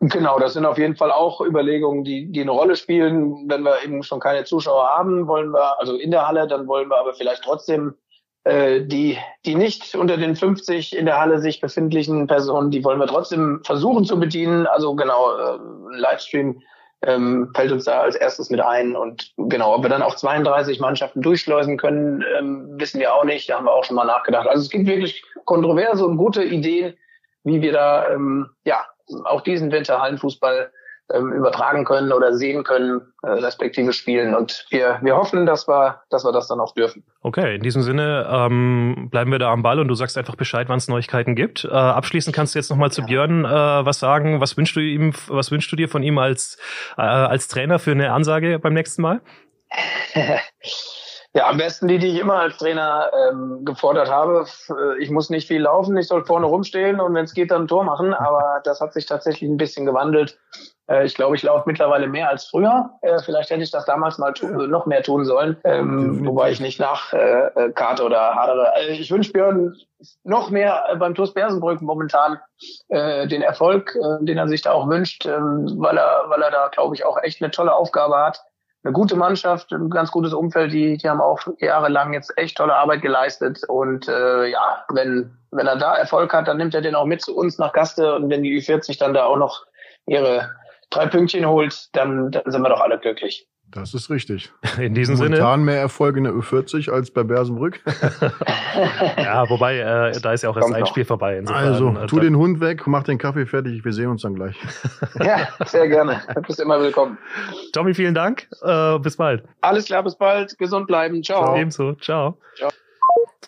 [0.00, 3.48] Genau, das sind auf jeden Fall auch Überlegungen, die, die eine Rolle spielen.
[3.48, 6.88] Wenn wir eben schon keine Zuschauer haben, wollen wir, also in der Halle, dann wollen
[6.88, 7.94] wir aber vielleicht trotzdem
[8.82, 13.06] die, die nicht unter den 50 in der Halle sich befindlichen Personen, die wollen wir
[13.06, 14.66] trotzdem versuchen zu bedienen.
[14.66, 15.58] Also genau, äh,
[15.96, 16.60] Livestream
[17.02, 18.96] ähm, fällt uns da als erstes mit ein.
[18.96, 23.48] Und genau, ob wir dann auch 32 Mannschaften durchschleusen können, ähm, wissen wir auch nicht.
[23.48, 24.48] Da haben wir auch schon mal nachgedacht.
[24.48, 26.94] Also es gibt wirklich kontroverse und gute Ideen,
[27.44, 28.84] wie wir da ähm, ja
[29.24, 30.70] auch diesen Winter Hallenfußball
[31.12, 34.34] ähm, übertragen können oder sehen können, äh, respektive spielen.
[34.34, 37.04] Und wir, wir hoffen, dass wir, dass wir das dann auch dürfen.
[37.22, 40.68] Okay, in diesem Sinne ähm, bleiben wir da am Ball und du sagst einfach Bescheid,
[40.68, 41.64] wann es Neuigkeiten gibt.
[41.64, 43.06] Äh, abschließend kannst du jetzt nochmal zu ja.
[43.06, 44.40] Björn äh, was sagen.
[44.40, 46.58] Was wünschst du ihm, was wünschst du dir von ihm als,
[46.96, 49.20] äh, als Trainer für eine Ansage beim nächsten Mal?
[51.34, 54.46] Ja, am besten die, die ich immer als Trainer ähm, gefordert habe.
[54.70, 57.62] Äh, ich muss nicht viel laufen, ich soll vorne rumstehen und wenn es geht, dann
[57.62, 58.14] ein Tor machen.
[58.14, 60.38] Aber das hat sich tatsächlich ein bisschen gewandelt.
[60.88, 62.90] Äh, ich glaube, ich laufe mittlerweile mehr als früher.
[63.02, 66.80] Äh, vielleicht hätte ich das damals mal noch mehr tun sollen, ähm, wobei ich nicht
[66.80, 68.72] nach äh, äh Karte oder hadere.
[68.74, 69.76] Also ich wünsche Björn
[70.24, 72.38] noch mehr beim TuS Bersenbrück momentan
[72.88, 76.50] äh, den Erfolg, äh, den er sich da auch wünscht, äh, weil er, weil er
[76.50, 78.42] da, glaube ich, auch echt eine tolle Aufgabe hat
[78.84, 80.72] eine gute Mannschaft, ein ganz gutes Umfeld.
[80.72, 83.60] Die, die haben auch jahrelang jetzt echt tolle Arbeit geleistet.
[83.68, 87.36] Und ja, wenn, wenn er da Erfolg hat, dann nimmt er den auch mit zu
[87.36, 88.14] uns nach Gaste.
[88.14, 89.66] Und wenn die Ü40 dann da auch noch
[90.06, 90.48] ihre
[90.90, 93.46] drei Pünktchen holt, dann, dann sind wir doch alle glücklich.
[93.70, 94.50] Das ist richtig.
[94.78, 95.44] In diesem Momentan Sinne.
[95.44, 97.80] Momentan mehr Erfolg in der Ü40 als bei Bersenbrück.
[99.18, 101.38] ja, wobei, äh, da ist ja auch erst ein Spiel vorbei.
[101.38, 104.34] Insofern, also, äh, tu den Hund weg, mach den Kaffee fertig, wir sehen uns dann
[104.34, 104.56] gleich.
[105.22, 106.22] ja, sehr gerne.
[106.34, 107.18] Du bist immer willkommen.
[107.72, 108.48] Tommy, vielen Dank.
[108.62, 109.44] Äh, bis bald.
[109.60, 110.56] Alles klar, bis bald.
[110.58, 111.22] Gesund bleiben.
[111.22, 111.42] Ciao.
[111.42, 111.56] Ciao.
[111.56, 111.92] Ebenso.
[111.96, 112.38] Ciao.
[112.56, 112.70] Ciao.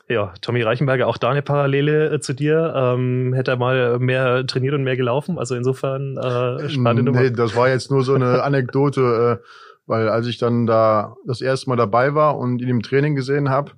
[0.08, 2.72] Ja, Tommy Reichenberger, auch da eine Parallele äh, zu dir.
[2.76, 5.38] Ähm, hätte er mal mehr trainiert und mehr gelaufen?
[5.38, 7.22] Also insofern äh, spannende Nummer.
[7.22, 9.40] Nee, das war jetzt nur so eine Anekdote.
[9.40, 9.46] Äh,
[9.90, 13.50] weil als ich dann da das erste Mal dabei war und ihn im Training gesehen
[13.50, 13.72] habe,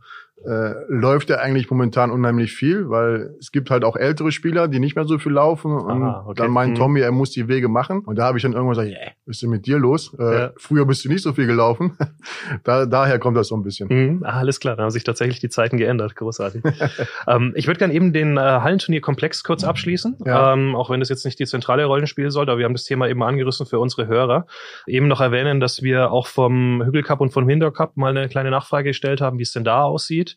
[0.45, 4.81] äh, läuft er eigentlich momentan unheimlich viel, weil es gibt halt auch ältere Spieler, die
[4.81, 5.73] nicht mehr so viel laufen.
[5.73, 6.43] Und Aha, okay.
[6.43, 6.77] dann meint mhm.
[6.77, 8.01] Tommy, er muss die Wege machen.
[8.01, 10.15] Und da habe ich dann irgendwann gesagt, yeah, was ist denn mit dir los?
[10.19, 10.51] Äh, ja.
[10.57, 11.97] Früher bist du nicht so viel gelaufen.
[12.65, 13.89] da, daher kommt das so ein bisschen.
[13.89, 14.23] Mhm.
[14.25, 16.17] Ah, alles klar, da haben sich tatsächlich die Zeiten geändert.
[16.17, 16.63] Großartig.
[17.29, 20.53] ähm, ich würde gerne eben den äh, Hallenturnierkomplex kurz abschließen, ja.
[20.53, 22.85] ähm, auch wenn das jetzt nicht die zentrale Rolle spielen sollte, aber wir haben das
[22.85, 24.47] Thema eben angerissen für unsere Hörer.
[24.87, 28.29] Eben noch erwähnen, dass wir auch vom Hügel Cup und vom Hinter Cup mal eine
[28.29, 30.32] kleine Nachfrage gestellt haben, wie es denn da aussieht.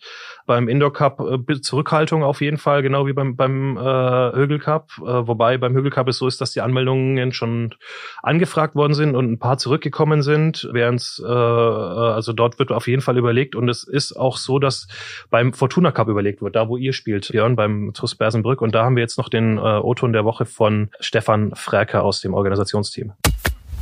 [0.45, 4.89] Beim Indoor Cup äh, Zurückhaltung auf jeden Fall, genau wie beim, beim äh, Högel Cup.
[4.99, 7.73] Äh, wobei beim Högel Cup es so ist, dass die Anmeldungen schon
[8.21, 13.01] angefragt worden sind und ein paar zurückgekommen sind, während äh, also dort wird auf jeden
[13.01, 14.88] Fall überlegt und es ist auch so, dass
[15.29, 18.62] beim Fortuna Cup überlegt wird, da wo ihr spielt, Björn, beim TuS Bersenbrück.
[18.62, 22.21] Und da haben wir jetzt noch den äh, O-Ton der Woche von Stefan Fräker aus
[22.21, 23.13] dem Organisationsteam.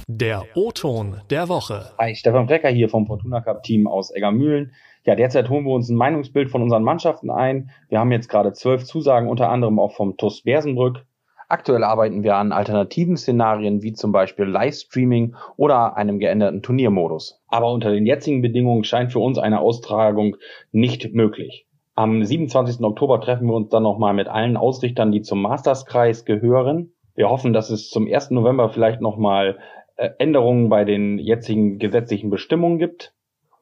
[0.08, 1.92] Der O-Ton der Woche.
[1.98, 4.74] Hi, Stefan Frecker hier vom Fortuna Cup Team aus Eggermühlen.
[5.06, 7.72] Ja, derzeit holen wir uns ein Meinungsbild von unseren Mannschaften ein.
[7.90, 11.06] Wir haben jetzt gerade zwölf Zusagen, unter anderem auch vom TUS Bersenbrück.
[11.50, 17.42] Aktuell arbeiten wir an alternativen Szenarien wie zum Beispiel Livestreaming oder einem geänderten Turniermodus.
[17.48, 20.38] Aber unter den jetzigen Bedingungen scheint für uns eine Austragung
[20.72, 21.68] nicht möglich.
[21.96, 22.82] Am 27.
[22.82, 26.94] Oktober treffen wir uns dann nochmal mit allen Ausrichtern, die zum Masterskreis gehören.
[27.14, 28.32] Wir hoffen, dass es zum 1.
[28.32, 29.60] November vielleicht nochmal
[29.98, 33.14] äh, Änderungen bei den jetzigen gesetzlichen Bestimmungen gibt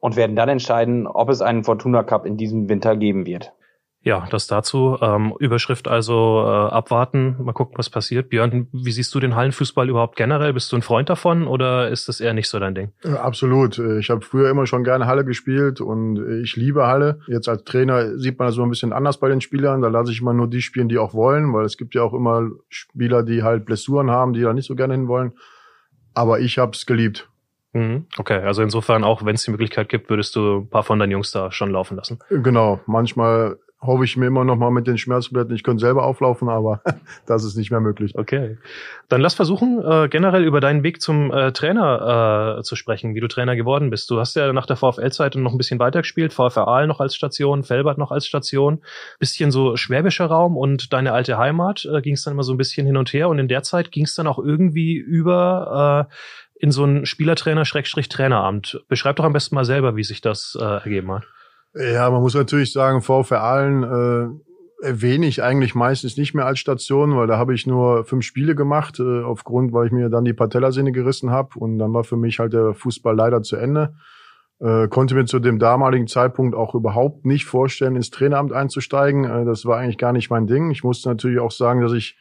[0.02, 3.52] und werden dann entscheiden, ob es einen Fortuna Cup in diesem Winter geben wird.
[4.00, 4.98] Ja, das dazu.
[5.00, 8.28] Ähm, Überschrift also äh, abwarten, mal gucken, was passiert.
[8.28, 10.52] Björn, wie siehst du den Hallenfußball überhaupt generell?
[10.54, 12.90] Bist du ein Freund davon oder ist das eher nicht so dein Ding?
[13.04, 13.78] Ja, absolut.
[13.78, 17.20] Ich habe früher immer schon gerne Halle gespielt und ich liebe Halle.
[17.28, 19.82] Jetzt als Trainer sieht man das so ein bisschen anders bei den Spielern.
[19.82, 22.12] Da lasse ich immer nur die spielen, die auch wollen, weil es gibt ja auch
[22.12, 25.34] immer Spieler, die halt Blessuren haben, die da nicht so gerne hinwollen.
[26.12, 27.28] Aber ich habe es geliebt.
[27.72, 28.06] Mhm.
[28.18, 31.12] Okay, also insofern auch, wenn es die Möglichkeit gibt, würdest du ein paar von deinen
[31.12, 32.18] Jungs da schon laufen lassen.
[32.28, 36.48] Genau, manchmal hoffe ich mir immer noch mal mit den Schmerztabletten, ich könnte selber auflaufen,
[36.48, 36.82] aber
[37.26, 38.16] das ist nicht mehr möglich.
[38.16, 38.56] Okay.
[39.08, 43.20] Dann lass versuchen, äh, generell über deinen Weg zum äh, Trainer äh, zu sprechen, wie
[43.20, 44.08] du Trainer geworden bist.
[44.10, 47.64] Du hast ja nach der VfL-Zeit noch ein bisschen weitergespielt, VfR Aal noch als Station,
[47.64, 48.82] Felbert noch als Station,
[49.18, 52.58] bisschen so schwäbischer Raum und deine alte Heimat äh, ging es dann immer so ein
[52.58, 56.14] bisschen hin und her und in der Zeit ging es dann auch irgendwie über äh,
[56.62, 58.84] in so ein Spielertrainer-Traineramt.
[58.88, 61.24] Beschreib doch am besten mal selber, wie sich das äh, ergeben hat.
[61.74, 66.60] Ja, man muss natürlich sagen, VfR Aalen äh, erwähne ich eigentlich meistens nicht mehr als
[66.60, 70.24] Station, weil da habe ich nur fünf Spiele gemacht, äh, aufgrund, weil ich mir dann
[70.24, 73.94] die Patellasehne gerissen habe und dann war für mich halt der Fußball leider zu Ende.
[74.60, 79.24] Äh, konnte mir zu dem damaligen Zeitpunkt auch überhaupt nicht vorstellen, ins Traineramt einzusteigen.
[79.24, 80.70] Äh, das war eigentlich gar nicht mein Ding.
[80.70, 82.16] Ich musste natürlich auch sagen, dass ich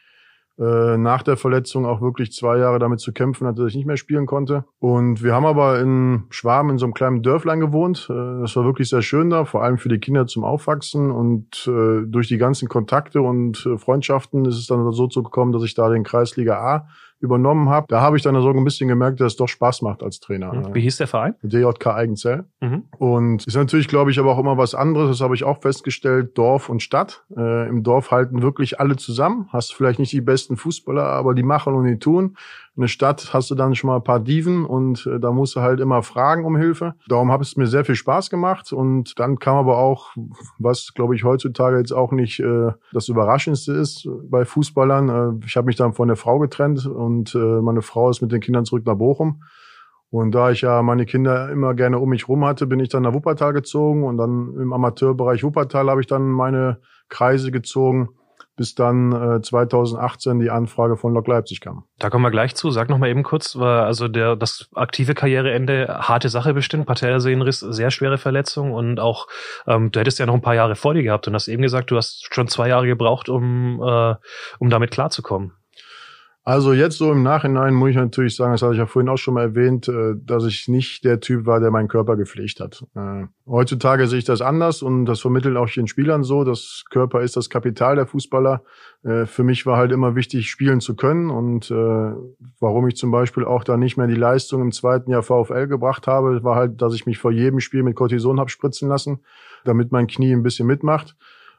[0.59, 3.87] äh, nach der Verletzung auch wirklich zwei Jahre damit zu kämpfen hatte, dass ich nicht
[3.87, 4.65] mehr spielen konnte.
[4.79, 8.07] Und wir haben aber in Schwarm in so einem kleinen Dörflein gewohnt.
[8.09, 11.09] Äh, das war wirklich sehr schön da, vor allem für die Kinder zum Aufwachsen.
[11.09, 15.51] Und äh, durch die ganzen Kontakte und äh, Freundschaften ist es dann so zu gekommen,
[15.51, 16.87] dass ich da den Kreisliga A
[17.21, 20.03] übernommen habe, da habe ich dann so ein bisschen gemerkt, dass es doch Spaß macht
[20.03, 20.53] als Trainer.
[20.53, 20.75] Mhm.
[20.75, 21.35] Wie hieß der Verein?
[21.43, 22.45] DJK Eigenzell.
[22.59, 22.83] Mhm.
[22.97, 25.09] Und ist natürlich, glaube ich, aber auch immer was anderes.
[25.09, 26.37] Das habe ich auch festgestellt.
[26.37, 27.23] Dorf und Stadt.
[27.35, 29.47] Äh, Im Dorf halten wirklich alle zusammen.
[29.51, 32.35] Hast vielleicht nicht die besten Fußballer, aber die machen und die tun
[32.77, 35.61] eine Stadt hast du dann schon mal ein paar Diven und äh, da musst du
[35.61, 36.93] halt immer fragen um Hilfe.
[37.07, 40.15] Darum hat es mir sehr viel Spaß gemacht und dann kam aber auch,
[40.57, 45.09] was glaube ich heutzutage jetzt auch nicht äh, das Überraschendste ist bei Fußballern.
[45.41, 48.31] Äh, ich habe mich dann von der Frau getrennt und äh, meine Frau ist mit
[48.31, 49.43] den Kindern zurück nach Bochum.
[50.09, 53.03] Und da ich ja meine Kinder immer gerne um mich rum hatte, bin ich dann
[53.03, 58.09] nach Wuppertal gezogen und dann im Amateurbereich Wuppertal habe ich dann meine Kreise gezogen
[58.61, 61.85] bis dann äh, 2018 die Anfrage von Lok Leipzig kam.
[61.97, 62.69] Da kommen wir gleich zu.
[62.69, 67.61] Sag noch mal eben kurz, war also der das aktive Karriereende harte Sache bestimmt, Patellasehnenriss,
[67.61, 69.25] sehr schwere Verletzung und auch
[69.65, 71.89] ähm, du hättest ja noch ein paar Jahre vor dir gehabt und hast eben gesagt,
[71.89, 74.13] du hast schon zwei Jahre gebraucht, um äh,
[74.59, 75.53] um damit klarzukommen.
[76.43, 79.17] Also jetzt so im Nachhinein muss ich natürlich sagen, das hatte ich ja vorhin auch
[79.17, 82.83] schon mal erwähnt, äh, dass ich nicht der Typ war, der meinen Körper gepflegt hat.
[82.95, 86.43] Äh, heutzutage sehe ich das anders und das vermittelt auch den Spielern so.
[86.43, 88.63] Das Körper ist das Kapital der Fußballer.
[89.03, 91.71] Äh, für mich war halt immer wichtig, spielen zu können und
[92.59, 96.07] warum ich zum Beispiel auch da nicht mehr die Leistung im zweiten Jahr VfL gebracht
[96.07, 99.19] habe, war halt, dass ich mich vor jedem Spiel mit Cortison habe spritzen lassen,
[99.63, 101.15] damit mein Knie ein bisschen mitmacht.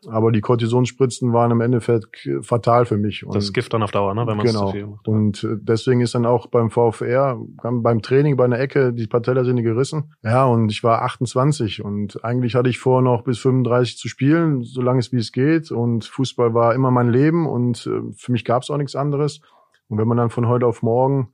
[0.08, 3.24] Aber die Kortisonspritzen waren im Endeffekt fatal für mich.
[3.24, 4.66] Und das Gift dann auf Dauer, ne, wenn man genau.
[4.66, 5.06] zu viel macht.
[5.06, 9.62] Und äh, deswegen ist dann auch beim VfR, beim Training bei einer Ecke, die Patellasehne
[9.62, 10.14] gerissen.
[10.22, 14.62] Ja, und ich war 28 und eigentlich hatte ich vor, noch bis 35 zu spielen,
[14.62, 15.70] solange es wie es geht.
[15.70, 19.40] Und Fußball war immer mein Leben und äh, für mich gab es auch nichts anderes.
[19.88, 21.32] Und wenn man dann von heute auf morgen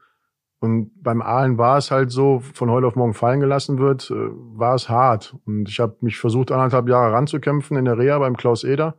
[0.61, 4.15] und beim Aalen war es halt so, von heute auf morgen fallen gelassen wird, äh,
[4.15, 5.37] war es hart.
[5.47, 8.97] Und ich habe mich versucht, anderthalb Jahre ranzukämpfen in der Reha beim Klaus Eder.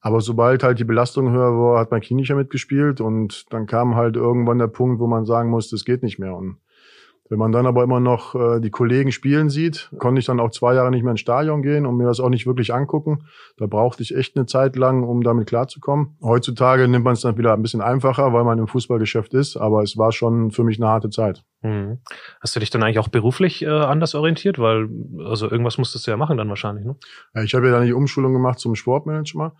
[0.00, 3.02] Aber sobald halt die Belastung höher war, hat mein Knie nicht mehr mitgespielt.
[3.02, 6.34] Und dann kam halt irgendwann der Punkt, wo man sagen muss, das geht nicht mehr.
[6.34, 6.56] Und
[7.30, 10.50] wenn man dann aber immer noch äh, die Kollegen spielen sieht, konnte ich dann auch
[10.50, 13.24] zwei Jahre nicht mehr ins Stadion gehen und mir das auch nicht wirklich angucken.
[13.56, 16.16] Da brauchte ich echt eine Zeit lang, um damit klarzukommen.
[16.20, 19.82] Heutzutage nimmt man es dann wieder ein bisschen einfacher, weil man im Fußballgeschäft ist, aber
[19.84, 21.44] es war schon für mich eine harte Zeit.
[21.62, 21.98] Mhm.
[22.40, 24.58] Hast du dich dann eigentlich auch beruflich äh, anders orientiert?
[24.58, 24.88] Weil,
[25.24, 26.96] also irgendwas musstest du ja machen dann wahrscheinlich, ne?
[27.34, 29.54] Ja, ich habe ja dann die Umschulung gemacht zum Sportmanager.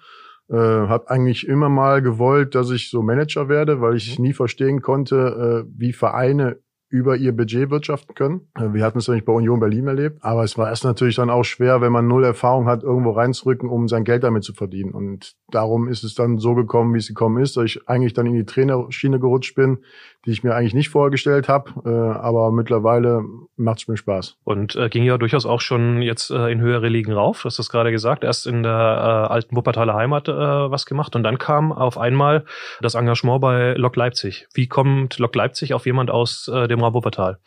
[0.48, 4.24] Äh, habe eigentlich immer mal gewollt, dass ich so Manager werde, weil ich mhm.
[4.24, 6.58] nie verstehen konnte, äh, wie Vereine
[6.90, 8.48] über ihr Budget wirtschaften können.
[8.56, 11.30] Äh, wir hatten es nämlich bei Union Berlin erlebt, aber es war erst natürlich dann
[11.30, 14.90] auch schwer, wenn man null Erfahrung hat, irgendwo reinzurücken, um sein Geld damit zu verdienen.
[14.90, 18.26] Und darum ist es dann so gekommen, wie es gekommen ist, dass ich eigentlich dann
[18.26, 19.78] in die Trainerschiene gerutscht bin,
[20.26, 23.24] die ich mir eigentlich nicht vorgestellt habe, äh, aber mittlerweile
[23.56, 24.36] macht es mir Spaß.
[24.44, 27.58] Und äh, ging ja durchaus auch schon jetzt äh, in höhere Ligen rauf, du hast
[27.58, 31.38] das gerade gesagt, erst in der äh, alten Wuppertaler Heimat äh, was gemacht und dann
[31.38, 32.44] kam auf einmal
[32.80, 34.46] das Engagement bei Lok Leipzig.
[34.52, 37.38] Wie kommt Lok Leipzig auf jemand aus äh, dem Raum Wuppertal?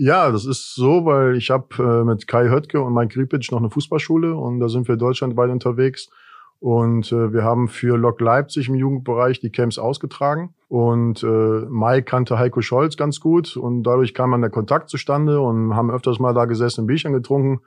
[0.00, 3.58] Ja, das ist so, weil ich habe äh, mit Kai Höttke und Mike Kripic noch
[3.58, 6.08] eine Fußballschule und da sind wir deutschlandweit unterwegs.
[6.60, 10.54] Und äh, wir haben für Lok Leipzig im Jugendbereich die Camps ausgetragen.
[10.66, 15.40] Und äh, Mike kannte Heiko Scholz ganz gut und dadurch kam dann der Kontakt zustande
[15.40, 17.60] und haben öfters mal da gesessen, ein Bierchen getrunken.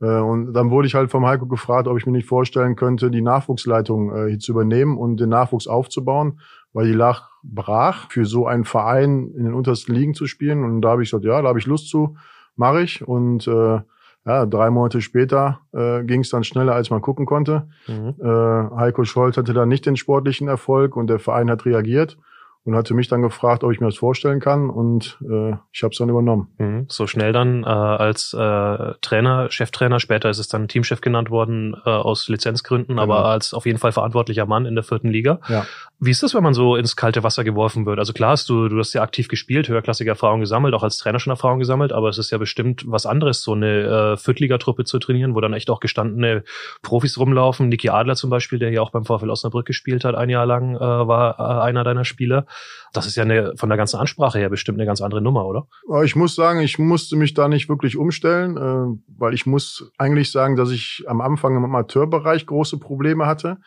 [0.00, 3.10] Äh, und dann wurde ich halt vom Heiko gefragt, ob ich mir nicht vorstellen könnte,
[3.10, 6.40] die Nachwuchsleitung äh, hier zu übernehmen und den Nachwuchs aufzubauen,
[6.72, 10.64] weil die lag brach, für so einen Verein in den untersten Ligen zu spielen.
[10.64, 12.16] Und da habe ich gesagt, ja, da habe ich Lust zu,
[12.56, 13.06] mache ich.
[13.06, 13.80] Und äh,
[14.24, 17.68] ja, drei Monate später äh, ging es dann schneller, als man gucken konnte.
[17.88, 18.14] Mhm.
[18.20, 22.18] Äh, Heiko Scholz hatte da nicht den sportlichen Erfolg und der Verein hat reagiert
[22.64, 25.90] und hatte mich dann gefragt, ob ich mir das vorstellen kann und äh, ich habe
[25.90, 26.48] es dann übernommen.
[26.58, 26.86] Mhm.
[26.88, 31.76] So schnell dann äh, als äh, Trainer, Cheftrainer, später ist es dann Teamchef genannt worden
[31.84, 33.02] äh, aus Lizenzgründen, genau.
[33.02, 35.40] aber als auf jeden Fall verantwortlicher Mann in der vierten Liga.
[35.48, 35.66] Ja.
[35.98, 37.98] Wie ist das, wenn man so ins kalte Wasser geworfen wird?
[37.98, 41.18] Also klar hast du, du hast ja aktiv gespielt, höherklassige Erfahrung gesammelt, auch als Trainer
[41.18, 45.00] schon Erfahrung gesammelt, aber es ist ja bestimmt was anderes, so eine äh, Viertligatruppe zu
[45.00, 46.44] trainieren, wo dann echt auch gestandene
[46.82, 47.68] Profis rumlaufen.
[47.68, 50.76] Niki Adler zum Beispiel, der hier auch beim VfL Osnabrück gespielt hat, ein Jahr lang,
[50.76, 52.46] äh, war äh, einer deiner Spieler.
[52.92, 55.66] Das ist ja eine, von der ganzen Ansprache her bestimmt eine ganz andere Nummer, oder?
[56.04, 60.30] Ich muss sagen, ich musste mich da nicht wirklich umstellen, äh, weil ich muss eigentlich
[60.30, 63.58] sagen, dass ich am Anfang im Amateurbereich große Probleme hatte,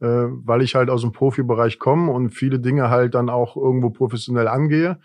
[0.00, 3.90] äh, weil ich halt aus dem Profibereich komme und viele Dinge halt dann auch irgendwo
[3.90, 4.98] professionell angehe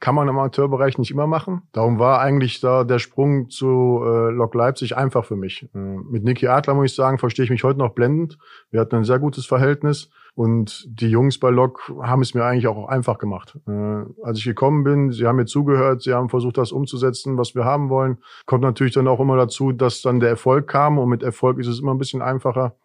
[0.00, 1.62] kann man im Amateurbereich nicht immer machen.
[1.72, 5.68] Darum war eigentlich da der Sprung zu äh, Lok Leipzig einfach für mich.
[5.74, 8.36] Äh, mit Niki Adler muss ich sagen, verstehe ich mich heute noch blendend.
[8.70, 10.10] Wir hatten ein sehr gutes Verhältnis.
[10.34, 13.58] Und die Jungs bei Lok haben es mir eigentlich auch einfach gemacht.
[13.68, 17.54] Äh, als ich gekommen bin, sie haben mir zugehört, sie haben versucht, das umzusetzen, was
[17.54, 18.16] wir haben wollen.
[18.46, 21.66] Kommt natürlich dann auch immer dazu, dass dann der Erfolg kam und mit Erfolg ist
[21.66, 22.76] es immer ein bisschen einfacher.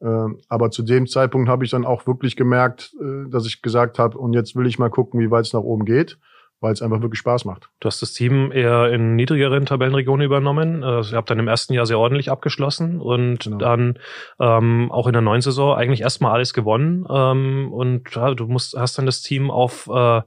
[0.00, 4.00] Äh, aber zu dem Zeitpunkt habe ich dann auch wirklich gemerkt, äh, dass ich gesagt
[4.00, 6.18] habe, und jetzt will ich mal gucken, wie weit es nach oben geht
[6.60, 7.70] weil es einfach wirklich Spaß macht.
[7.80, 10.82] Du hast das Team eher in niedrigeren Tabellenregionen übernommen.
[10.82, 13.58] Also ihr habt dann im ersten Jahr sehr ordentlich abgeschlossen und genau.
[13.58, 13.98] dann
[14.40, 17.06] ähm, auch in der neuen Saison eigentlich erstmal alles gewonnen.
[17.08, 20.22] Ähm, und ja, du musst, hast dann das Team auf äh,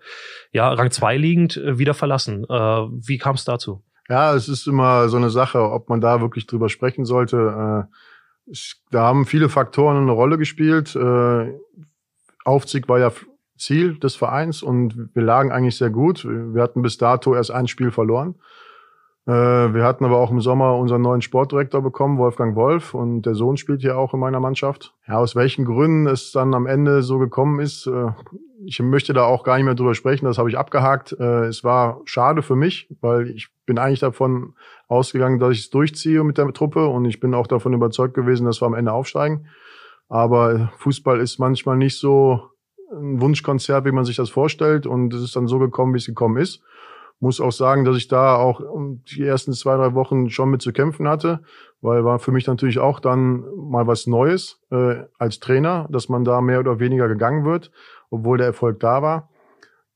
[0.52, 2.46] ja, Rang 2 liegend äh, wieder verlassen.
[2.46, 3.84] Äh, wie kam es dazu?
[4.08, 7.88] Ja, es ist immer so eine Sache, ob man da wirklich drüber sprechen sollte.
[8.48, 8.54] Äh,
[8.92, 10.96] da haben viele Faktoren eine Rolle gespielt.
[10.96, 11.54] Äh,
[12.44, 13.12] Aufzug war ja
[13.62, 16.26] Ziel des Vereins und wir lagen eigentlich sehr gut.
[16.26, 18.36] Wir hatten bis dato erst ein Spiel verloren.
[19.28, 23.36] Äh, wir hatten aber auch im Sommer unseren neuen Sportdirektor bekommen, Wolfgang Wolf, und der
[23.36, 24.96] Sohn spielt hier auch in meiner Mannschaft.
[25.08, 28.12] Ja, aus welchen Gründen es dann am Ende so gekommen ist, äh,
[28.66, 31.16] ich möchte da auch gar nicht mehr drüber sprechen, das habe ich abgehakt.
[31.20, 34.56] Äh, es war schade für mich, weil ich bin eigentlich davon
[34.88, 38.46] ausgegangen, dass ich es durchziehe mit der Truppe und ich bin auch davon überzeugt gewesen,
[38.46, 39.46] dass wir am Ende aufsteigen.
[40.10, 42.51] Aber Fußball ist manchmal nicht so
[42.92, 44.86] ein Wunschkonzert, wie man sich das vorstellt.
[44.86, 46.62] Und es ist dann so gekommen, wie es gekommen ist.
[47.20, 48.62] Muss auch sagen, dass ich da auch
[49.16, 51.42] die ersten zwei, drei Wochen schon mit zu kämpfen hatte,
[51.82, 56.24] weil war für mich natürlich auch dann mal was Neues äh, als Trainer, dass man
[56.24, 57.72] da mehr oder weniger gegangen wird,
[58.10, 59.30] obwohl der Erfolg da war.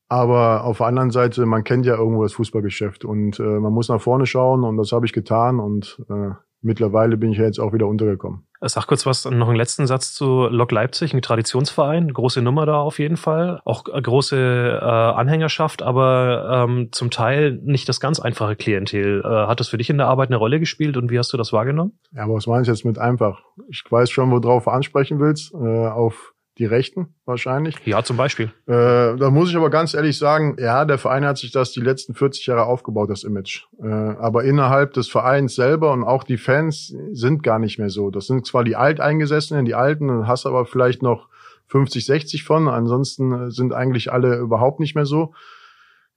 [0.08, 3.88] Aber auf der anderen Seite, man kennt ja irgendwo das Fußballgeschäft und äh, man muss
[3.88, 6.30] nach vorne schauen und das habe ich getan und äh,
[6.66, 8.42] mittlerweile bin ich ja jetzt auch wieder untergekommen.
[8.60, 12.80] Sag kurz was, noch einen letzten Satz zu Lok Leipzig, ein Traditionsverein, große Nummer da
[12.80, 18.56] auf jeden Fall, auch große äh, Anhängerschaft, aber ähm, zum Teil nicht das ganz einfache
[18.56, 19.22] Klientel.
[19.24, 21.36] Äh, hat das für dich in der Arbeit eine Rolle gespielt und wie hast du
[21.36, 21.98] das wahrgenommen?
[22.12, 23.42] Ja, aber was meinst du jetzt mit einfach?
[23.68, 27.76] Ich weiß schon, worauf du ansprechen willst, äh, auf die Rechten wahrscheinlich.
[27.84, 28.46] Ja, zum Beispiel.
[28.66, 31.80] Äh, da muss ich aber ganz ehrlich sagen, ja, der Verein hat sich das die
[31.80, 33.64] letzten 40 Jahre aufgebaut, das Image.
[33.82, 38.10] Äh, aber innerhalb des Vereins selber und auch die Fans sind gar nicht mehr so.
[38.10, 41.28] Das sind zwar die Alteingesessenen, die Alten, hast aber vielleicht noch
[41.68, 42.68] 50, 60 von.
[42.68, 45.34] Ansonsten sind eigentlich alle überhaupt nicht mehr so.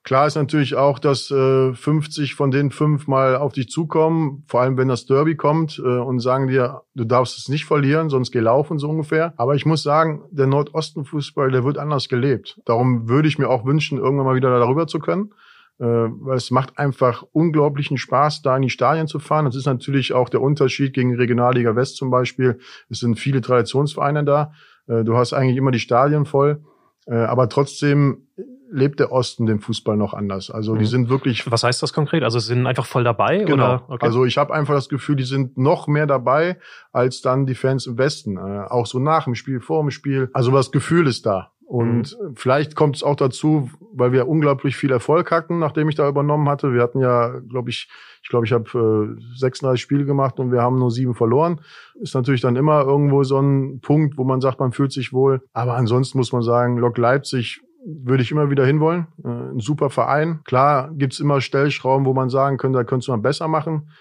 [0.04, 4.62] Klar ist natürlich auch, dass äh, 50 von den fünf mal auf dich zukommen, vor
[4.62, 8.32] allem wenn das Derby kommt äh, und sagen dir, du darfst es nicht verlieren, sonst
[8.32, 9.34] geh laufen so ungefähr.
[9.36, 12.60] Aber ich muss sagen, der Nordostenfußball, der wird anders gelebt.
[12.66, 15.32] Darum würde ich mir auch wünschen, irgendwann mal wieder darüber zu können.
[15.80, 19.46] Äh, weil es macht einfach unglaublichen Spaß, da in die Stadien zu fahren.
[19.46, 22.60] Das ist natürlich auch der Unterschied gegen Regionalliga West zum Beispiel.
[22.90, 24.52] Es sind viele Traditionsvereine da.
[24.88, 26.62] Äh, du hast eigentlich immer die Stadien voll.
[27.10, 28.28] Äh, aber trotzdem
[28.72, 30.52] lebt der Osten den Fußball noch anders.
[30.52, 30.86] Also die Mhm.
[30.86, 32.24] sind wirklich Was heißt das konkret?
[32.24, 33.40] Also sie sind einfach voll dabei?
[33.40, 33.54] Genau.
[33.76, 33.84] Oder?
[33.90, 34.06] Okay.
[34.06, 36.58] Also ich habe einfach das Gefühl, die sind noch mehr dabei
[36.92, 38.38] als dann die Fans im Westen.
[38.38, 40.30] Äh, auch so nach dem Spiel, vor dem Spiel.
[40.34, 41.52] Also das Gefühl ist da.
[41.70, 42.34] Und Mhm.
[42.36, 46.50] vielleicht kommt es auch dazu, weil wir unglaublich viel Erfolg hatten, nachdem ich da übernommen
[46.50, 46.74] hatte.
[46.74, 47.88] Wir hatten ja, glaube ich,
[48.24, 51.62] ich glaube, ich habe äh, 36 Spiele gemacht und wir haben nur sieben verloren.
[52.02, 55.42] Ist natürlich dann immer irgendwo so ein Punkt, wo man sagt, man fühlt sich wohl.
[55.54, 59.06] Aber ansonsten muss man sagen, Lok Leipzig würde ich immer wieder hinwollen.
[59.24, 60.40] Äh, ein super Verein.
[60.46, 63.92] Klar gibt's immer Stellschrauben, wo man sagen könnte, da könntest du mal besser machen.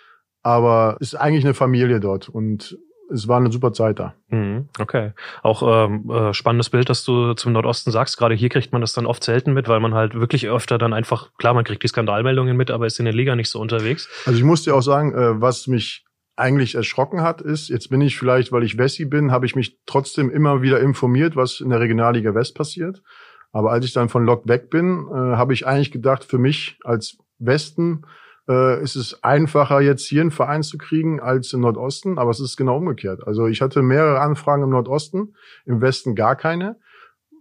[0.43, 2.79] Aber es ist eigentlich eine Familie dort und
[3.11, 4.15] es war eine super Zeit da.
[4.29, 5.13] Mhm, Okay.
[5.43, 8.19] Auch ähm, äh, spannendes Bild, dass du zum Nordosten sagst.
[8.19, 10.93] Gerade hier kriegt man das dann oft selten mit, weil man halt wirklich öfter dann
[10.93, 14.09] einfach, klar, man kriegt die Skandalmeldungen mit, aber ist in der Liga nicht so unterwegs.
[14.27, 16.05] Also ich muss dir auch sagen, äh, was mich
[16.37, 19.79] eigentlich erschrocken hat, ist, jetzt bin ich vielleicht, weil ich Wessi bin, habe ich mich
[19.87, 23.03] trotzdem immer wieder informiert, was in der Regionalliga West passiert.
[23.51, 26.79] Aber als ich dann von Lok weg bin, äh, habe ich eigentlich gedacht, für mich
[26.85, 28.03] als Westen
[28.49, 32.19] äh, ist es einfacher, jetzt hier einen Verein zu kriegen als im Nordosten.
[32.19, 33.27] Aber es ist genau umgekehrt.
[33.27, 35.35] Also ich hatte mehrere Anfragen im Nordosten,
[35.67, 36.77] im Westen gar keine,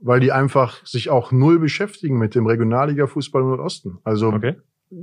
[0.01, 3.97] weil die einfach sich auch null beschäftigen mit dem Regionalliga-Fußball im Nordosten.
[4.03, 4.55] Also Okay.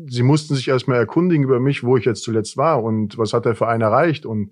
[0.07, 3.45] sie mussten sich erstmal erkundigen über mich, wo ich jetzt zuletzt war und was hat
[3.45, 4.27] der Verein erreicht.
[4.27, 4.51] Und,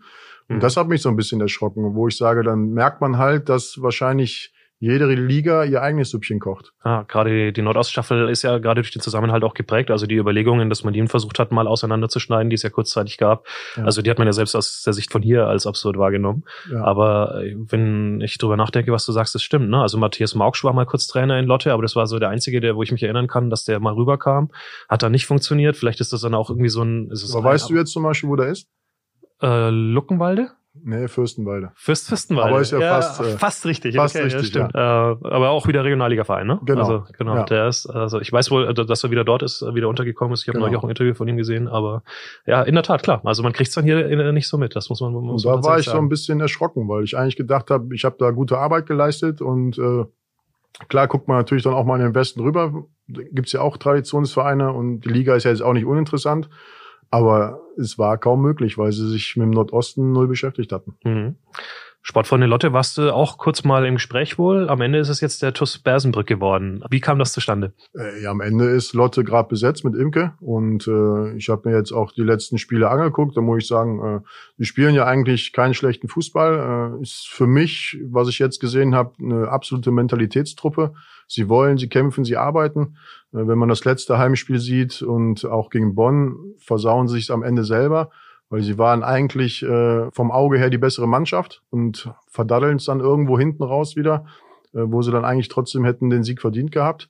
[0.49, 0.57] Mhm.
[0.57, 3.49] und das hat mich so ein bisschen erschrocken, wo ich sage, dann merkt man halt,
[3.49, 6.73] dass wahrscheinlich jede Liga ihr eigenes Süppchen kocht.
[6.83, 9.93] Ah, gerade die, Nordoststaffel ist ja gerade durch den Zusammenhalt auch geprägt.
[9.93, 13.47] Also die Überlegungen, dass man die versucht hat, mal auseinanderzuschneiden, die es ja kurzzeitig gab.
[13.77, 13.85] Ja.
[13.85, 16.43] Also die hat man ja selbst aus der Sicht von hier als absurd wahrgenommen.
[16.69, 16.83] Ja.
[16.83, 19.71] Aber äh, wenn ich drüber nachdenke, was du sagst, das stimmt.
[19.71, 19.81] Ne?
[19.81, 22.61] Also Matthias Mauksch war mal kurz Trainer in Lotte, aber das war so der einzige,
[22.61, 24.51] der, wo ich mich erinnern kann, dass der mal rüberkam.
[24.89, 25.77] Hat dann nicht funktioniert.
[25.77, 27.09] Vielleicht ist das dann auch irgendwie so ein.
[27.13, 28.67] Ist Aber ein, weißt du jetzt zum Beispiel, wo der ist?
[29.41, 30.51] Äh, Luckenwalde?
[30.75, 31.71] Nee, Fürstenwalde.
[31.75, 32.51] Fürst Fürstenwalde.
[32.51, 33.95] Aber ist ja fast, äh, fast richtig.
[33.95, 34.75] fast okay, richtig, Ja, stimmt.
[34.75, 36.61] Äh, aber auch wieder Regionalliga-Verein, ne?
[36.65, 36.81] Genau.
[36.81, 37.37] Also, genau.
[37.37, 37.45] Ja.
[37.45, 40.33] Der ist, also ich weiß wohl, äh, dass er wieder dort ist, äh, wieder untergekommen
[40.33, 40.43] ist.
[40.43, 40.67] Ich habe Genau.
[40.67, 42.03] neulich auch ein Interview von ihm gesehen, aber
[42.47, 43.21] ja, in der Tat, klar.
[43.25, 44.75] Also man kriegt es dann hier äh, nicht so mit.
[44.75, 45.13] Das muss man.
[45.13, 46.09] Muss Und man da war tatsächlich ich so ein sagen.
[46.09, 50.05] bisschen erschrocken, weil ich eigentlich gedacht habe, ich habe da gute Arbeit geleistet und äh,
[50.89, 52.85] klar guckt man natürlich dann auch mal in den Westen rüber.
[53.09, 56.49] Gibt's ja auch Traditionsvereine und die Liga ist ja jetzt auch nicht uninteressant.
[57.13, 60.97] Aber es war kaum möglich, weil sie sich mit dem Nordosten null beschäftigt hatten.
[61.05, 61.37] Mhm.
[62.05, 64.69] Sportfreunde Lotte, warst du auch kurz mal im Gespräch wohl?
[64.69, 66.83] Am Ende ist es jetzt der TuS Bersenbrück geworden.
[66.91, 67.75] Wie kam das zustande?
[67.97, 71.77] Äh, ja, am Ende ist Lotte gerade besetzt mit Imke und äh, ich habe mir
[71.77, 73.37] jetzt auch die letzten Spiele angeguckt.
[73.37, 74.21] Da muss ich sagen, äh,
[74.59, 76.97] die spielen ja eigentlich keinen schlechten Fußball.
[76.99, 80.95] Äh, ist für mich, was ich jetzt gesehen habe, eine absolute Mentalitätstruppe.
[81.29, 82.97] Sie wollen, sie kämpfen, sie arbeiten.
[83.33, 87.45] Äh, wenn man das letzte Heimspiel sieht und auch gegen Bonn, versauen sie sich am
[87.45, 88.11] Ende selber
[88.53, 93.01] weil sie waren eigentlich äh, vom Auge her die bessere Mannschaft und verdaddeln es dann
[93.01, 94.27] irgendwo hinten raus wieder,
[94.75, 97.09] äh, wo sie dann eigentlich trotzdem hätten den Sieg verdient gehabt.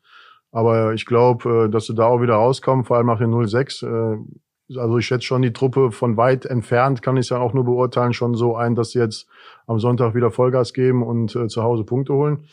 [0.53, 3.85] Aber ich glaube, äh, dass sie da auch wieder rauskommen, vor allem nach den 0-6.
[3.85, 7.65] Äh, also ich schätze schon die Truppe von weit entfernt, kann ich ja auch nur
[7.65, 9.27] beurteilen, schon so ein, dass sie jetzt
[9.67, 12.45] am Sonntag wieder Vollgas geben und äh, zu Hause Punkte holen.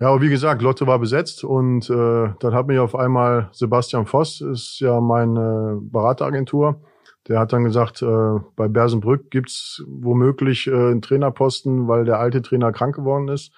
[0.00, 4.06] Ja, aber wie gesagt, Lotte war besetzt und äh, dann hat mich auf einmal Sebastian
[4.06, 6.80] Voss, ist ja meine Berateragentur,
[7.28, 12.42] der hat dann gesagt, äh, bei Bersenbrück gibt's womöglich äh, einen Trainerposten, weil der alte
[12.42, 13.52] Trainer krank geworden ist.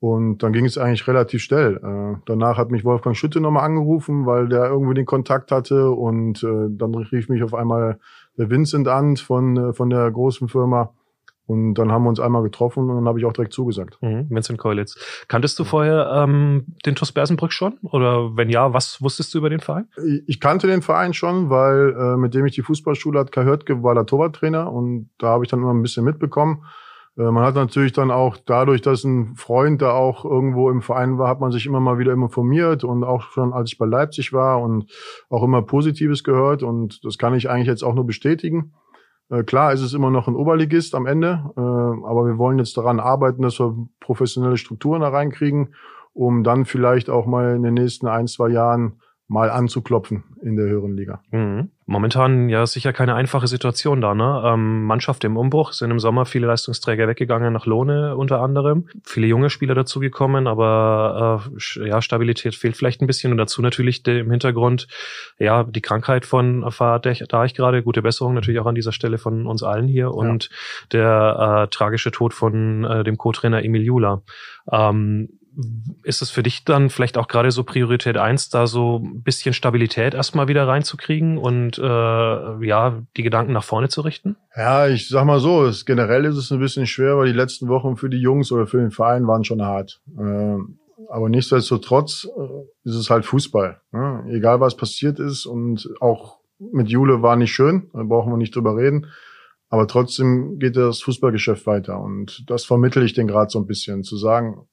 [0.00, 1.76] Und dann ging es eigentlich relativ schnell.
[1.76, 5.90] Äh, danach hat mich Wolfgang Schütte nochmal angerufen, weil der irgendwie den Kontakt hatte.
[5.90, 7.98] Und äh, dann rief mich auf einmal
[8.36, 10.94] der Vincent an von, äh, von der großen Firma.
[11.48, 13.96] Und dann haben wir uns einmal getroffen und dann habe ich auch direkt zugesagt.
[14.02, 14.98] Mhm, Vincent Keulitz.
[15.28, 17.78] Kanntest du vorher ähm, den TuS Bersenbrück schon?
[17.82, 19.88] Oder wenn ja, was wusstest du über den Verein?
[20.26, 23.82] Ich kannte den Verein schon, weil äh, mit dem ich die Fußballschule hatte, Kai Hörtke
[23.82, 26.66] war der Torwarttrainer und da habe ich dann immer ein bisschen mitbekommen.
[27.16, 31.16] Äh, man hat natürlich dann auch dadurch, dass ein Freund da auch irgendwo im Verein
[31.16, 34.34] war, hat man sich immer mal wieder informiert und auch schon als ich bei Leipzig
[34.34, 34.90] war und
[35.30, 38.74] auch immer Positives gehört und das kann ich eigentlich jetzt auch nur bestätigen.
[39.30, 42.76] Äh, klar ist es immer noch ein Oberligist am Ende, äh, aber wir wollen jetzt
[42.76, 45.74] daran arbeiten, dass wir professionelle Strukturen da reinkriegen,
[46.14, 50.66] um dann vielleicht auch mal in den nächsten ein, zwei Jahren mal anzuklopfen in der
[50.66, 51.20] höheren Liga.
[51.30, 51.68] Mhm.
[51.84, 54.42] Momentan ja sicher keine einfache Situation da, ne?
[54.44, 58.88] Ähm, Mannschaft im Umbruch, sind im Sommer viele Leistungsträger weggegangen nach Lohne unter anderem.
[59.04, 64.06] Viele junge Spieler dazugekommen, aber äh, ja, Stabilität fehlt vielleicht ein bisschen und dazu natürlich
[64.06, 64.88] im Hintergrund,
[65.38, 66.64] ja, die Krankheit von
[67.28, 70.48] da ich gerade, gute Besserung natürlich auch an dieser Stelle von uns allen hier und
[70.92, 74.22] der äh, tragische Tod von äh, dem Co-Trainer Emil Jula.
[74.70, 75.28] Ähm,
[76.04, 79.52] ist es für dich dann vielleicht auch gerade so Priorität eins, da so ein bisschen
[79.52, 81.82] Stabilität erstmal wieder reinzukriegen und äh,
[82.66, 84.36] ja, die Gedanken nach vorne zu richten?
[84.56, 87.68] Ja, ich sag mal so, es, generell ist es ein bisschen schwer, weil die letzten
[87.68, 90.00] Wochen für die Jungs oder für den Verein waren schon hart.
[90.16, 90.58] Äh,
[91.08, 93.80] aber nichtsdestotrotz äh, ist es halt Fußball.
[93.92, 94.24] Ne?
[94.30, 98.54] Egal was passiert ist und auch mit Jule war nicht schön, da brauchen wir nicht
[98.54, 99.06] drüber reden.
[99.70, 104.02] Aber trotzdem geht das Fußballgeschäft weiter und das vermittel ich den gerade so ein bisschen,
[104.02, 104.66] zu sagen,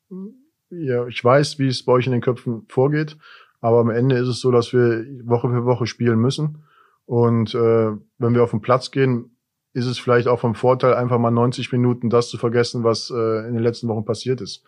[0.70, 3.18] ja, ich weiß, wie es bei euch in den Köpfen vorgeht,
[3.62, 6.64] aber am Ende ist es so, dass wir Woche für Woche spielen müssen.
[7.06, 9.38] Und äh, wenn wir auf den Platz gehen,
[9.74, 13.48] ist es vielleicht auch vom Vorteil, einfach mal 90 Minuten das zu vergessen, was äh,
[13.48, 14.64] in den letzten Wochen passiert ist.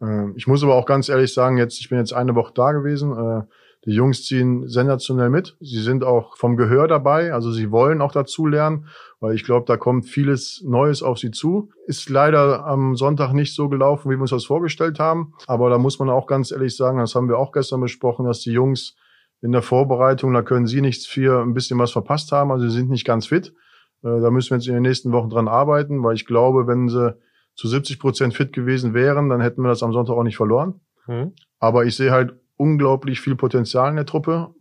[0.00, 2.72] Äh, ich muss aber auch ganz ehrlich sagen, jetzt, ich bin jetzt eine Woche da
[2.72, 3.12] gewesen.
[3.12, 3.42] Äh,
[3.86, 5.56] die Jungs ziehen sensationell mit.
[5.60, 8.86] Sie sind auch vom Gehör dabei, also sie wollen auch dazu lernen,
[9.20, 11.70] weil ich glaube, da kommt vieles Neues auf sie zu.
[11.86, 15.32] Ist leider am Sonntag nicht so gelaufen, wie wir uns das vorgestellt haben.
[15.46, 18.40] Aber da muss man auch ganz ehrlich sagen, das haben wir auch gestern besprochen, dass
[18.40, 18.94] die Jungs
[19.42, 22.50] in der Vorbereitung, da können sie nichts für ein bisschen was verpasst haben.
[22.50, 23.54] Also sie sind nicht ganz fit.
[24.02, 26.88] Äh, da müssen wir jetzt in den nächsten Wochen dran arbeiten, weil ich glaube, wenn
[26.88, 27.16] sie
[27.54, 30.80] zu 70 Prozent fit gewesen wären, dann hätten wir das am Sonntag auch nicht verloren.
[31.06, 31.32] Mhm.
[31.58, 34.54] Aber ich sehe halt unglaublich viel Potenzial in der Truppe.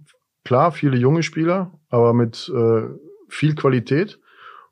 [0.43, 2.84] Klar, viele junge Spieler, aber mit äh,
[3.28, 4.20] viel Qualität.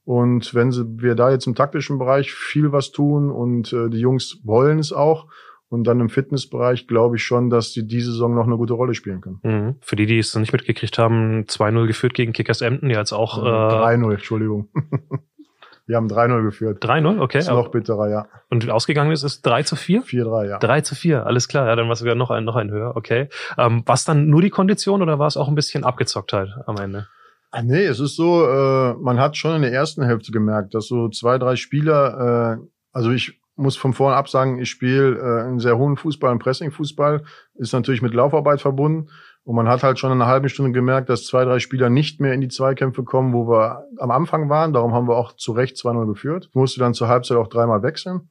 [0.05, 3.99] Und wenn sie, wir da jetzt im taktischen Bereich viel was tun und äh, die
[3.99, 5.27] Jungs wollen es auch,
[5.73, 8.93] und dann im Fitnessbereich glaube ich schon, dass die diese Saison noch eine gute Rolle
[8.93, 9.39] spielen können.
[9.41, 9.75] Mhm.
[9.81, 13.11] Für die, die es noch nicht mitgekriegt haben, 2-0 geführt gegen Kickers Emden, die jetzt
[13.11, 13.39] auch...
[13.39, 14.69] Äh, 3-0, Entschuldigung.
[15.87, 16.85] Wir haben 3-0 geführt.
[16.85, 17.39] 3-0, okay.
[17.39, 18.27] Ist noch bitterer, ja.
[18.51, 20.03] Und ausgegangen ist es 3 zu 4?
[20.03, 20.59] 4-3, ja.
[20.59, 21.65] 3 zu 4, alles klar.
[21.65, 23.27] Ja, dann war es sogar noch ein, noch ein höher, okay.
[23.57, 26.77] Ähm, war es dann nur die Kondition oder war es auch ein bisschen Abgezocktheit am
[26.77, 27.07] Ende?
[27.55, 30.87] Ah, nee, es ist so, äh, man hat schon in der ersten Hälfte gemerkt, dass
[30.87, 35.43] so zwei, drei Spieler, äh, also ich muss von vorn ab sagen, ich spiele äh,
[35.43, 37.23] einen sehr hohen Fußball, einen Pressing-Fußball,
[37.53, 39.11] ist natürlich mit Laufarbeit verbunden.
[39.43, 42.19] Und man hat halt schon in einer halben Stunde gemerkt, dass zwei, drei Spieler nicht
[42.19, 44.73] mehr in die Zweikämpfe kommen, wo wir am Anfang waren.
[44.73, 46.49] Darum haben wir auch zu Recht 2-0 geführt.
[46.53, 48.29] Musste dann zur Halbzeit auch dreimal wechseln.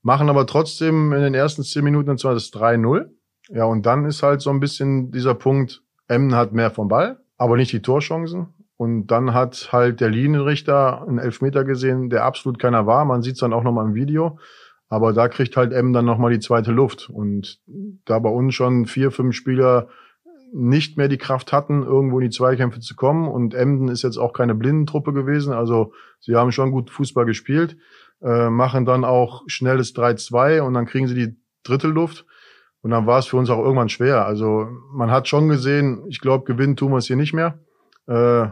[0.00, 3.10] Machen aber trotzdem in den ersten zehn Minuten und zwar das 3-0.
[3.50, 7.20] Ja, und dann ist halt so ein bisschen dieser Punkt, Emmen hat mehr vom Ball,
[7.36, 8.54] aber nicht die Torchancen.
[8.82, 13.04] Und dann hat halt der Linienrichter einen Elfmeter gesehen, der absolut keiner war.
[13.04, 14.40] Man sieht es dann auch nochmal im Video.
[14.88, 17.08] Aber da kriegt halt M dann nochmal die zweite Luft.
[17.08, 17.60] Und
[18.06, 19.86] da bei uns schon vier, fünf Spieler
[20.52, 23.28] nicht mehr die Kraft hatten, irgendwo in die Zweikämpfe zu kommen.
[23.28, 25.52] Und Emden ist jetzt auch keine Blindentruppe gewesen.
[25.52, 27.76] Also sie haben schon gut Fußball gespielt,
[28.20, 32.26] äh, machen dann auch schnelles 3-2 und dann kriegen sie die dritte Luft.
[32.80, 34.26] Und dann war es für uns auch irgendwann schwer.
[34.26, 37.60] Also man hat schon gesehen, ich glaube, gewinnen tun wir es hier nicht mehr.
[38.08, 38.48] Äh,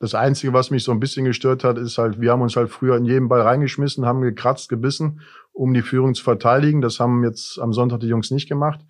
[0.00, 2.70] das Einzige, was mich so ein bisschen gestört hat, ist halt, wir haben uns halt
[2.70, 5.20] früher in jedem Ball reingeschmissen, haben gekratzt, gebissen,
[5.52, 6.80] um die Führung zu verteidigen.
[6.80, 8.80] Das haben jetzt am Sonntag die Jungs nicht gemacht.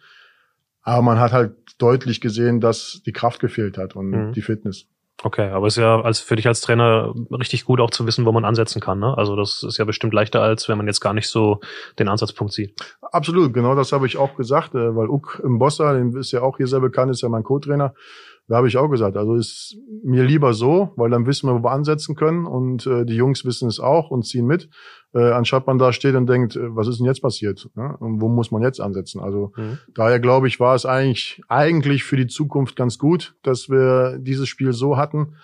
[0.82, 4.32] Aber man hat halt deutlich gesehen, dass die Kraft gefehlt hat und mhm.
[4.32, 4.86] die Fitness.
[5.24, 8.24] Okay, aber es ist ja als für dich als Trainer richtig gut auch zu wissen,
[8.24, 9.00] wo man ansetzen kann.
[9.00, 9.18] Ne?
[9.18, 11.60] Also das ist ja bestimmt leichter, als wenn man jetzt gar nicht so
[11.98, 12.80] den Ansatzpunkt sieht.
[13.02, 16.42] Absolut, genau das habe ich auch gesagt, äh, weil Uck im Bossa, den ist ja
[16.42, 17.94] auch hier sehr bekannt, ist ja mein Co-Trainer.
[18.48, 21.62] Da habe ich auch gesagt, also ist mir lieber so, weil dann wissen wir, wo
[21.62, 24.70] wir ansetzen können und äh, die Jungs wissen es auch und ziehen mit,
[25.12, 27.68] äh, anstatt man da steht und denkt, äh, was ist denn jetzt passiert?
[27.74, 27.94] Ne?
[27.98, 29.20] Und wo muss man jetzt ansetzen?
[29.20, 29.78] Also mhm.
[29.94, 34.48] daher glaube ich, war es eigentlich eigentlich für die Zukunft ganz gut, dass wir dieses
[34.48, 35.34] Spiel so hatten.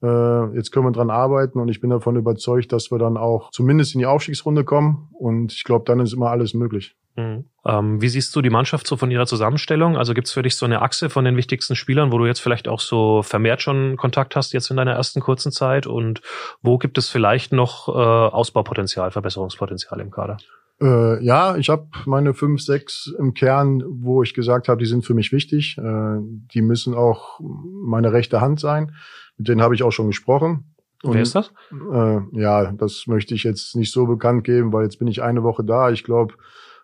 [0.00, 3.50] Äh, jetzt können wir dran arbeiten und ich bin davon überzeugt, dass wir dann auch
[3.50, 6.96] zumindest in die Aufstiegsrunde kommen und ich glaube, dann ist immer alles möglich.
[7.16, 7.44] Mhm.
[7.64, 9.96] Ähm, wie siehst du die Mannschaft so von ihrer Zusammenstellung?
[9.96, 12.40] Also gibt es für dich so eine Achse von den wichtigsten Spielern, wo du jetzt
[12.40, 15.86] vielleicht auch so vermehrt schon Kontakt hast jetzt in deiner ersten kurzen Zeit?
[15.86, 16.22] Und
[16.62, 20.38] wo gibt es vielleicht noch äh, Ausbaupotenzial, Verbesserungspotenzial im Kader?
[20.80, 25.04] Äh, ja, ich habe meine fünf, sechs im Kern, wo ich gesagt habe, die sind
[25.04, 25.76] für mich wichtig.
[25.78, 28.94] Äh, die müssen auch meine rechte Hand sein.
[29.36, 30.74] Mit denen habe ich auch schon gesprochen.
[31.02, 31.52] Und, Wer ist das?
[31.70, 35.42] Äh, ja, das möchte ich jetzt nicht so bekannt geben, weil jetzt bin ich eine
[35.42, 35.90] Woche da.
[35.90, 36.34] Ich glaube,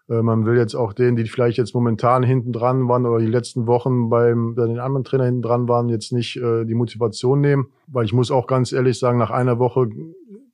[0.08, 3.66] man will jetzt auch denen, die vielleicht jetzt momentan hinten dran waren oder die letzten
[3.66, 7.68] Wochen beim bei den anderen Trainer hinten dran waren, jetzt nicht äh, die Motivation nehmen.
[7.86, 9.90] Weil ich muss auch ganz ehrlich sagen, nach einer Woche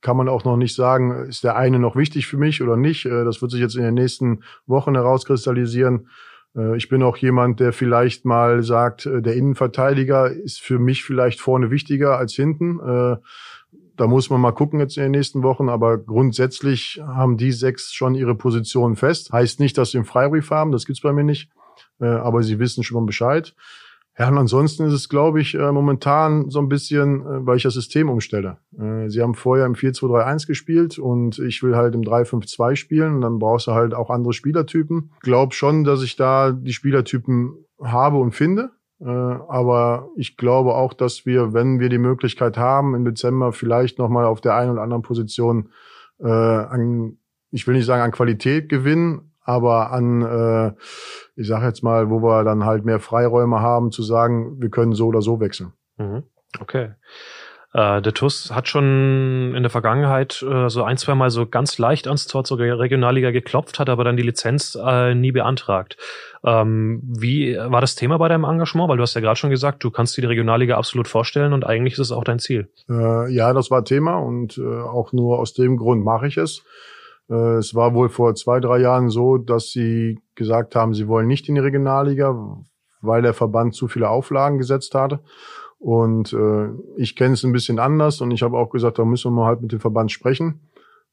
[0.01, 3.05] kann man auch noch nicht sagen, ist der eine noch wichtig für mich oder nicht.
[3.05, 6.09] Äh, das wird sich jetzt in den nächsten Wochen herauskristallisieren.
[6.55, 11.03] Äh, ich bin auch jemand, der vielleicht mal sagt, äh, der Innenverteidiger ist für mich
[11.03, 12.79] vielleicht vorne wichtiger als hinten
[13.97, 17.93] da muss man mal gucken jetzt in den nächsten Wochen, aber grundsätzlich haben die sechs
[17.93, 19.31] schon ihre Position fest.
[19.31, 21.49] Heißt nicht, dass sie einen Freibrief haben, das gibt's bei mir nicht,
[21.99, 23.55] äh, aber sie wissen schon Bescheid.
[24.17, 27.63] Ja, und ansonsten ist es, glaube ich, äh, momentan so ein bisschen, äh, weil ich
[27.63, 28.57] das System umstelle.
[29.07, 33.39] Sie haben vorher im 4-2-3-1 gespielt und ich will halt im 3-5-2 spielen und dann
[33.39, 35.11] brauchst du halt auch andere Spielertypen.
[35.21, 38.71] Glaub schon, dass ich da die Spielertypen habe und finde.
[39.01, 43.99] Äh, aber ich glaube auch, dass wir, wenn wir die Möglichkeit haben, im Dezember vielleicht
[43.99, 45.69] nochmal auf der einen oder anderen Position
[46.19, 47.17] äh, an,
[47.51, 50.73] ich will nicht sagen an Qualität gewinnen, aber an äh,
[51.35, 54.93] ich sage jetzt mal, wo wir dann halt mehr Freiräume haben, zu sagen, wir können
[54.93, 55.73] so oder so wechseln.
[55.97, 56.23] Mhm.
[56.59, 56.91] Okay.
[57.75, 61.77] Äh, der TUS hat schon in der Vergangenheit äh, so ein, zwei Mal so ganz
[61.77, 65.97] leicht ans Tor zur Regionalliga geklopft, hat aber dann die Lizenz äh, nie beantragt.
[66.45, 68.89] Ähm, wie war das Thema bei deinem Engagement?
[68.89, 71.65] Weil du hast ja gerade schon gesagt, du kannst dir die Regionalliga absolut vorstellen und
[71.65, 72.69] eigentlich ist es auch dein Ziel.
[72.89, 76.63] Äh, ja, das war Thema und äh, auch nur aus dem Grund mache ich es.
[77.29, 81.27] Äh, es war wohl vor zwei, drei Jahren so, dass sie gesagt haben, sie wollen
[81.27, 82.57] nicht in die Regionalliga,
[83.01, 85.19] weil der Verband zu viele Auflagen gesetzt hatte.
[85.79, 89.31] Und äh, ich kenne es ein bisschen anders und ich habe auch gesagt, da müssen
[89.31, 90.61] wir mal halt mit dem Verband sprechen,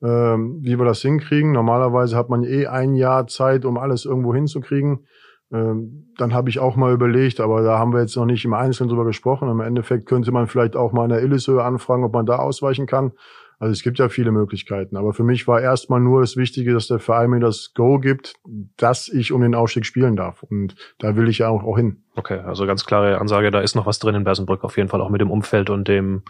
[0.01, 1.53] äh, wie wir das hinkriegen.
[1.53, 5.07] Normalerweise hat man eh ein Jahr Zeit, um alles irgendwo hinzukriegen.
[5.53, 8.55] Ähm, dann habe ich auch mal überlegt, aber da haben wir jetzt noch nicht im
[8.55, 9.51] Einzelnen drüber gesprochen.
[9.51, 12.87] Im Endeffekt könnte man vielleicht auch mal in der Illishöhe anfragen, ob man da ausweichen
[12.87, 13.13] kann.
[13.59, 14.97] Also es gibt ja viele Möglichkeiten.
[14.97, 18.35] Aber für mich war erstmal nur das Wichtige, dass der Verein mir das Go gibt,
[18.77, 20.43] dass ich um den Aufstieg spielen darf.
[20.43, 22.03] Und da will ich ja auch, auch hin.
[22.15, 25.01] Okay, also ganz klare Ansage, da ist noch was drin in Bersenbrück, auf jeden Fall
[25.01, 26.23] auch mit dem Umfeld und dem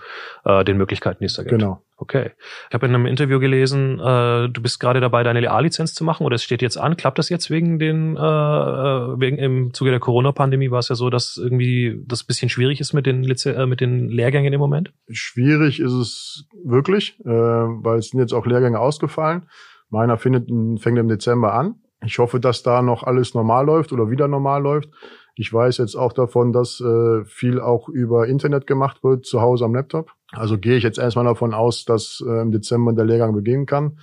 [0.44, 1.58] äh, den Möglichkeiten, die es da gibt.
[1.58, 1.82] Genau.
[1.96, 2.30] Okay.
[2.68, 6.24] Ich habe in einem Interview gelesen, äh, du bist gerade dabei, deine A-Lizenz zu machen
[6.24, 6.96] oder es steht jetzt an.
[6.96, 10.94] Klappt das jetzt wegen den, äh, äh wegen im Zuge der Corona-Pandemie war es ja
[10.94, 14.60] so, dass irgendwie das bisschen schwierig ist mit den, Lize äh, mit den Lehrgängen im
[14.60, 14.92] Moment?
[15.10, 19.48] Schwierig ist es wirklich, äh, weil es sind jetzt auch Lehrgänge ausgefallen.
[19.90, 20.48] Meiner findet,
[20.80, 21.74] fängt im Dezember an.
[22.04, 24.88] Ich hoffe, dass da noch alles normal läuft oder wieder normal läuft.
[25.34, 29.64] Ich weiß jetzt auch davon, dass äh, viel auch über Internet gemacht wird, zu Hause
[29.64, 30.12] am Laptop.
[30.30, 33.98] Also gehe ich jetzt erstmal davon aus, dass äh, im Dezember der Lehrgang beginnen kann.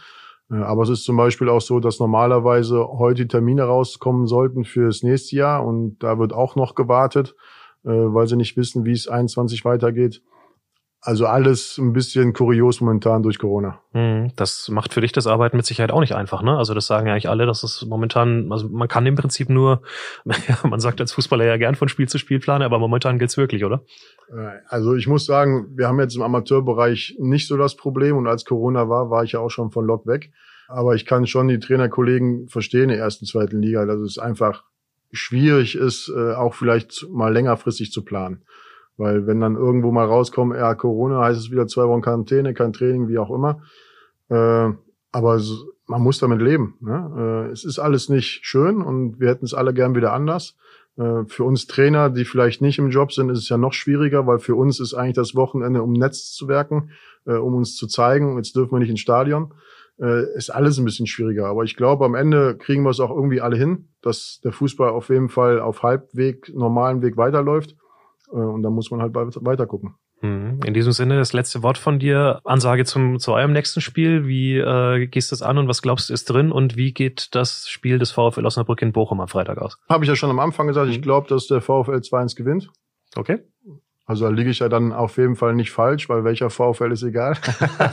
[0.52, 5.04] Äh, aber es ist zum Beispiel auch so, dass normalerweise heute Termine rauskommen sollten fürs
[5.04, 7.36] nächste Jahr und da wird auch noch gewartet,
[7.84, 10.22] äh, weil sie nicht wissen, wie es 21 weitergeht.
[11.02, 13.80] Also alles ein bisschen kurios momentan durch Corona.
[13.94, 16.58] Hm, das macht für dich das Arbeiten mit Sicherheit auch nicht einfach, ne?
[16.58, 19.82] Also das sagen ja eigentlich alle, dass es momentan, also man kann im Prinzip nur,
[20.26, 23.38] ja, man sagt als Fußballer ja gern von Spiel zu Spiel planen, aber momentan geht's
[23.38, 23.86] wirklich, oder?
[24.30, 28.28] Äh, also ich muss sagen, wir haben jetzt im Amateurbereich nicht so das Problem und
[28.28, 30.32] als Corona war, war ich ja auch schon von Lok weg.
[30.68, 34.66] Aber ich kann schon die Trainerkollegen verstehen in der ersten, zweiten Liga, dass es einfach
[35.12, 38.44] schwierig ist, äh, auch vielleicht mal längerfristig zu planen.
[39.00, 42.74] Weil wenn dann irgendwo mal rauskommt, ja, Corona heißt es wieder zwei Wochen Quarantäne, kein
[42.74, 43.62] Training, wie auch immer.
[44.28, 44.74] Äh,
[45.12, 45.42] aber
[45.88, 46.76] man muss damit leben.
[46.82, 47.48] Ne?
[47.48, 50.58] Äh, es ist alles nicht schön und wir hätten es alle gern wieder anders.
[50.98, 54.28] Äh, für uns Trainer, die vielleicht nicht im Job sind, ist es ja noch schwieriger,
[54.28, 56.92] weil für uns ist eigentlich das Wochenende, um Netz zu werken,
[57.26, 58.36] äh, um uns zu zeigen.
[58.36, 59.54] Jetzt dürfen wir nicht ins Stadion.
[59.98, 61.48] Äh, ist alles ein bisschen schwieriger.
[61.48, 64.90] Aber ich glaube, am Ende kriegen wir es auch irgendwie alle hin, dass der Fußball
[64.90, 67.78] auf jeden Fall auf Halbweg, normalen Weg weiterläuft.
[68.32, 69.96] Äh, und da muss man halt weiter gucken.
[70.22, 70.60] Mhm.
[70.66, 72.42] In diesem Sinne das letzte Wort von dir.
[72.44, 74.28] Ansage zum, zu eurem nächsten Spiel.
[74.28, 76.52] Wie äh, gehst du das an und was glaubst du ist drin?
[76.52, 79.78] Und wie geht das Spiel des VfL Osnabrück in Bochum am Freitag aus?
[79.90, 80.90] Habe ich ja schon am Anfang gesagt.
[80.90, 81.04] Ich mhm.
[81.04, 82.70] glaube, dass der VfL 2-1 gewinnt.
[83.16, 83.40] Okay.
[84.06, 87.04] Also da liege ich ja dann auf jeden Fall nicht falsch, weil welcher VfL ist
[87.04, 87.34] egal.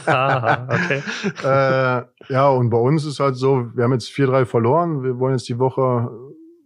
[0.06, 1.02] okay.
[1.44, 5.02] äh, ja, und bei uns ist halt so, wir haben jetzt 4-3 verloren.
[5.02, 6.08] Wir wollen jetzt die Woche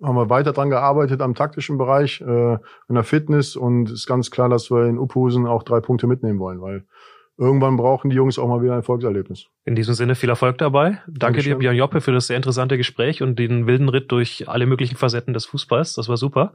[0.02, 2.54] haben wir weiter dran gearbeitet am taktischen Bereich, äh,
[2.88, 3.56] in der Fitness.
[3.56, 6.84] Und ist ganz klar, dass wir in Uphusen auch drei Punkte mitnehmen wollen, weil
[7.40, 9.46] irgendwann brauchen die Jungs auch mal wieder ein Erfolgserlebnis.
[9.64, 10.98] In diesem Sinne viel Erfolg dabei.
[11.06, 11.52] Danke Dankeschön.
[11.52, 14.96] dir, Björn Joppe, für das sehr interessante Gespräch und den wilden Ritt durch alle möglichen
[14.96, 15.94] Facetten des Fußballs.
[15.94, 16.52] Das war super.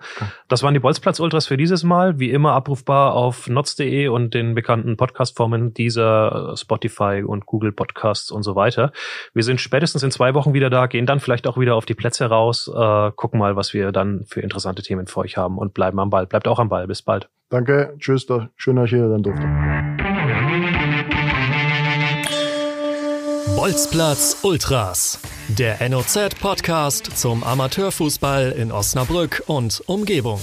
[0.48, 2.20] Das waren die Bolzplatz-Ultras für dieses Mal.
[2.20, 8.44] Wie immer abrufbar auf notz.de und den bekannten Podcastformen dieser Spotify und Google Podcasts und
[8.44, 8.92] so weiter.
[9.34, 11.96] Wir sind spätestens in zwei Wochen wieder da, gehen dann vielleicht auch wieder auf die
[11.96, 15.74] Plätze raus, äh, gucken mal, was wir dann für interessante Themen für euch haben und
[15.74, 16.28] bleiben am Ball.
[16.28, 16.86] Bleibt auch am Ball.
[16.86, 17.28] Bis bald.
[17.50, 17.96] Danke.
[17.98, 18.28] Tschüss.
[18.56, 20.15] Schön, dass hier sein durfte.
[23.56, 30.42] Bolzplatz Ultras, der NOZ-Podcast zum Amateurfußball in Osnabrück und Umgebung.